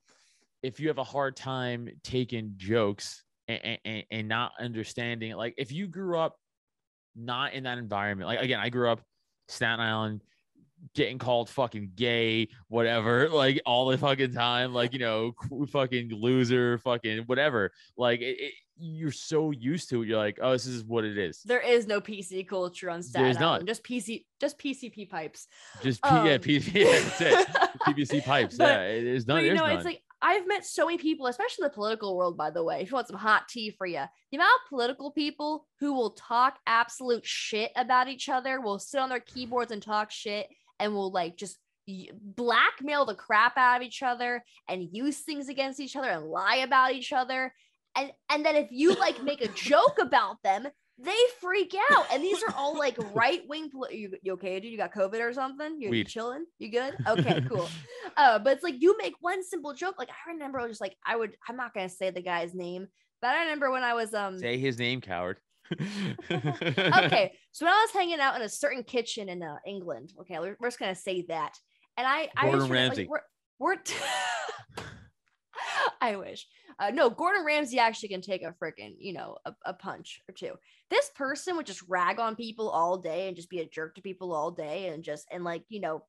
[0.62, 5.72] if you have a hard time taking jokes and, and, and not understanding, like if
[5.72, 6.36] you grew up
[7.16, 9.00] not in that environment, like again, I grew up
[9.48, 10.22] Staten Island,
[10.94, 15.32] getting called fucking gay, whatever, like all the fucking time, like you know,
[15.70, 17.72] fucking loser, fucking whatever.
[17.96, 21.16] Like it, it, you're so used to it, you're like, oh, this is what it
[21.16, 21.42] is.
[21.44, 23.52] there is no PC culture on Staten There's not.
[23.54, 23.68] Island.
[23.68, 25.46] Just PC, just PCP pipes.
[25.82, 27.48] Just P- yeah, Um, P- yeah, that's it.
[27.86, 28.56] PVC pipes.
[28.56, 29.42] But- yeah, it is But none.
[29.44, 29.76] you There's know, none.
[29.76, 32.80] it's like I've met so many people, especially the political world, by the way.
[32.80, 36.12] If you want some hot tea for you, the amount of political people who will
[36.12, 40.46] talk absolute shit about each other, will sit on their keyboards and talk shit,
[40.78, 41.58] and will like just
[42.36, 46.56] blackmail the crap out of each other and use things against each other and lie
[46.56, 47.52] about each other.
[47.96, 50.68] And and then if you like make a joke about them,
[51.02, 52.06] they freak out.
[52.12, 53.70] And these are all like right wing.
[53.70, 54.70] Poli- you, you okay, dude?
[54.70, 55.80] You got COVID or something?
[55.80, 56.08] You, Weed.
[56.08, 56.44] chilling?
[56.58, 56.96] You good?
[57.06, 57.68] Okay, cool.
[58.16, 59.96] Uh, but it's like you make one simple joke.
[59.98, 61.36] Like I remember, just like I would.
[61.48, 62.86] I'm not gonna say the guy's name,
[63.20, 64.38] but I remember when I was um.
[64.38, 65.38] Say his name, coward.
[66.30, 70.38] okay, so when I was hanging out in a certain kitchen in uh, England, okay,
[70.38, 71.56] we're, we're just gonna say that,
[71.96, 73.02] and I, I Gordon remember, Ramsay.
[73.02, 73.20] Like, we're,
[73.58, 73.94] we're t-
[76.00, 76.46] I wish.
[76.78, 80.32] Uh, no, Gordon Ramsay actually can take a freaking, you know, a, a punch or
[80.32, 80.54] two.
[80.90, 84.02] This person would just rag on people all day and just be a jerk to
[84.02, 86.04] people all day and just and like you know,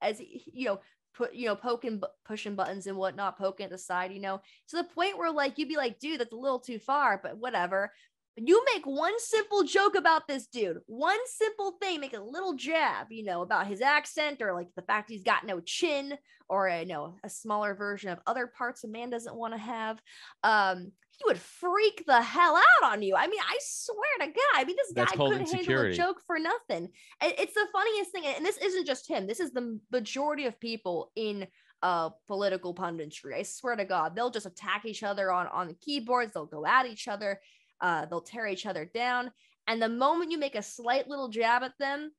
[0.00, 0.80] as you know,
[1.14, 4.76] put you know, poking, pushing buttons and whatnot, poking at the side, you know, to
[4.76, 7.92] the point where like you'd be like, dude, that's a little too far, but whatever.
[8.36, 13.06] You make one simple joke about this dude, one simple thing, make a little jab,
[13.10, 16.16] you know, about his accent or like the fact he's got no chin
[16.48, 20.00] or you know, a smaller version of other parts a man doesn't want to have.
[20.44, 23.16] Um, he would freak the hell out on you.
[23.16, 24.54] I mean, I swear to God.
[24.54, 26.90] I mean, this That's guy couldn't handle a joke for nothing.
[27.22, 28.26] It's the funniest thing.
[28.26, 29.26] And this isn't just him.
[29.26, 31.46] This is the majority of people in
[31.82, 33.34] uh political punditry.
[33.34, 36.32] I swear to God, they'll just attack each other on on the keyboards.
[36.32, 37.40] They'll go at each other.
[37.80, 39.30] Uh, they'll tear each other down.
[39.66, 42.12] And the moment you make a slight little jab at them,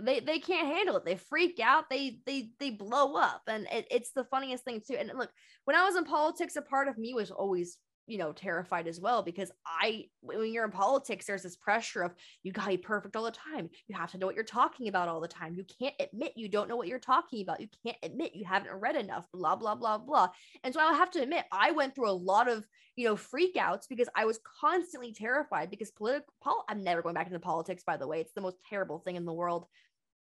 [0.00, 1.04] they they can't handle it.
[1.04, 1.90] They freak out.
[1.90, 3.42] They they they blow up.
[3.46, 4.96] And it, it's the funniest thing too.
[4.96, 5.30] And look,
[5.64, 7.78] when I was in politics, a part of me was always
[8.10, 12.12] you know terrified as well because i when you're in politics there's this pressure of
[12.42, 13.68] you gotta be perfect all the time.
[13.86, 15.54] You have to know what you're talking about all the time.
[15.54, 17.60] You can't admit you don't know what you're talking about.
[17.60, 20.28] You can't admit you haven't read enough blah blah blah blah.
[20.64, 23.88] And so i have to admit i went through a lot of you know freakouts
[23.88, 27.96] because i was constantly terrified because political pol- i'm never going back into politics by
[27.96, 28.20] the way.
[28.20, 29.66] It's the most terrible thing in the world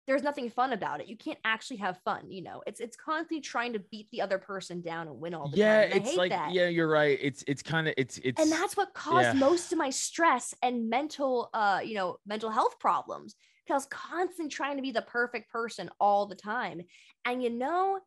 [0.08, 1.08] there's nothing fun about it.
[1.08, 2.62] You can't actually have fun, you know.
[2.68, 5.84] It's it's constantly trying to beat the other person down and win all the yeah,
[5.84, 5.94] time.
[5.94, 6.54] I it's hate like that.
[6.54, 7.18] yeah, you're right.
[7.22, 9.34] It's it's kind of it's it's and that's what caused yeah.
[9.34, 13.86] most of my stress and mental uh you know mental health problems because i was
[13.88, 16.82] constantly trying to be the perfect person all the time
[17.26, 18.00] and you know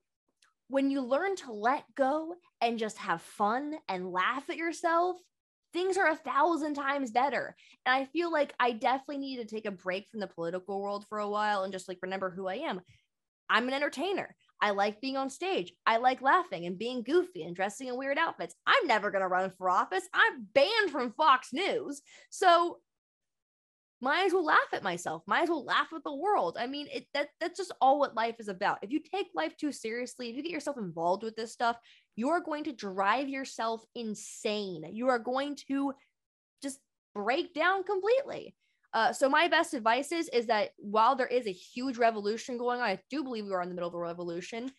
[0.68, 5.16] when you learn to let go and just have fun and laugh at yourself
[5.72, 7.54] things are a thousand times better
[7.86, 11.04] and i feel like i definitely need to take a break from the political world
[11.08, 12.80] for a while and just like remember who i am
[13.48, 15.72] i'm an entertainer I like being on stage.
[15.86, 18.54] I like laughing and being goofy and dressing in weird outfits.
[18.66, 20.02] I'm never going to run for office.
[20.12, 22.02] I'm banned from Fox News.
[22.30, 22.78] So
[24.00, 25.22] might as well laugh at myself.
[25.26, 26.56] Might as well laugh at the world.
[26.58, 28.78] I mean, it that that's just all what life is about.
[28.82, 31.76] If you take life too seriously, if you get yourself involved with this stuff,
[32.18, 34.84] you are going to drive yourself insane.
[34.90, 35.92] You are going to
[36.60, 36.80] just
[37.14, 38.56] break down completely.
[38.92, 42.80] Uh, so my best advice is is that while there is a huge revolution going
[42.80, 44.72] on, I do believe we are in the middle of a revolution.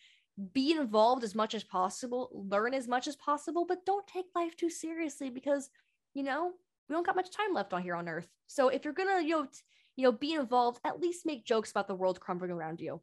[0.52, 4.54] Be involved as much as possible, learn as much as possible, but don't take life
[4.54, 5.70] too seriously because
[6.12, 6.52] you know
[6.90, 8.28] we don't got much time left on here on Earth.
[8.48, 9.60] So if you're gonna you know t-
[9.96, 13.00] you know be involved, at least make jokes about the world crumbling around you.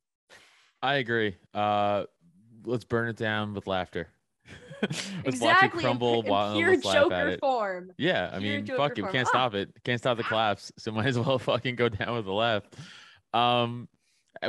[0.83, 1.38] I agree.
[1.55, 2.03] Uh,
[2.65, 4.09] let's burn it down with laughter.
[5.25, 7.91] exactly, watch it crumble in, while pure let's laugh at Joker form.
[7.97, 9.30] Yeah, I Pure mean, Joker fuck it, can't Ah.
[9.30, 9.69] stop it.
[9.84, 10.71] Can't stop the collapse.
[10.80, 12.75] So might as well fucking go down with the left.
[13.34, 13.88] Um,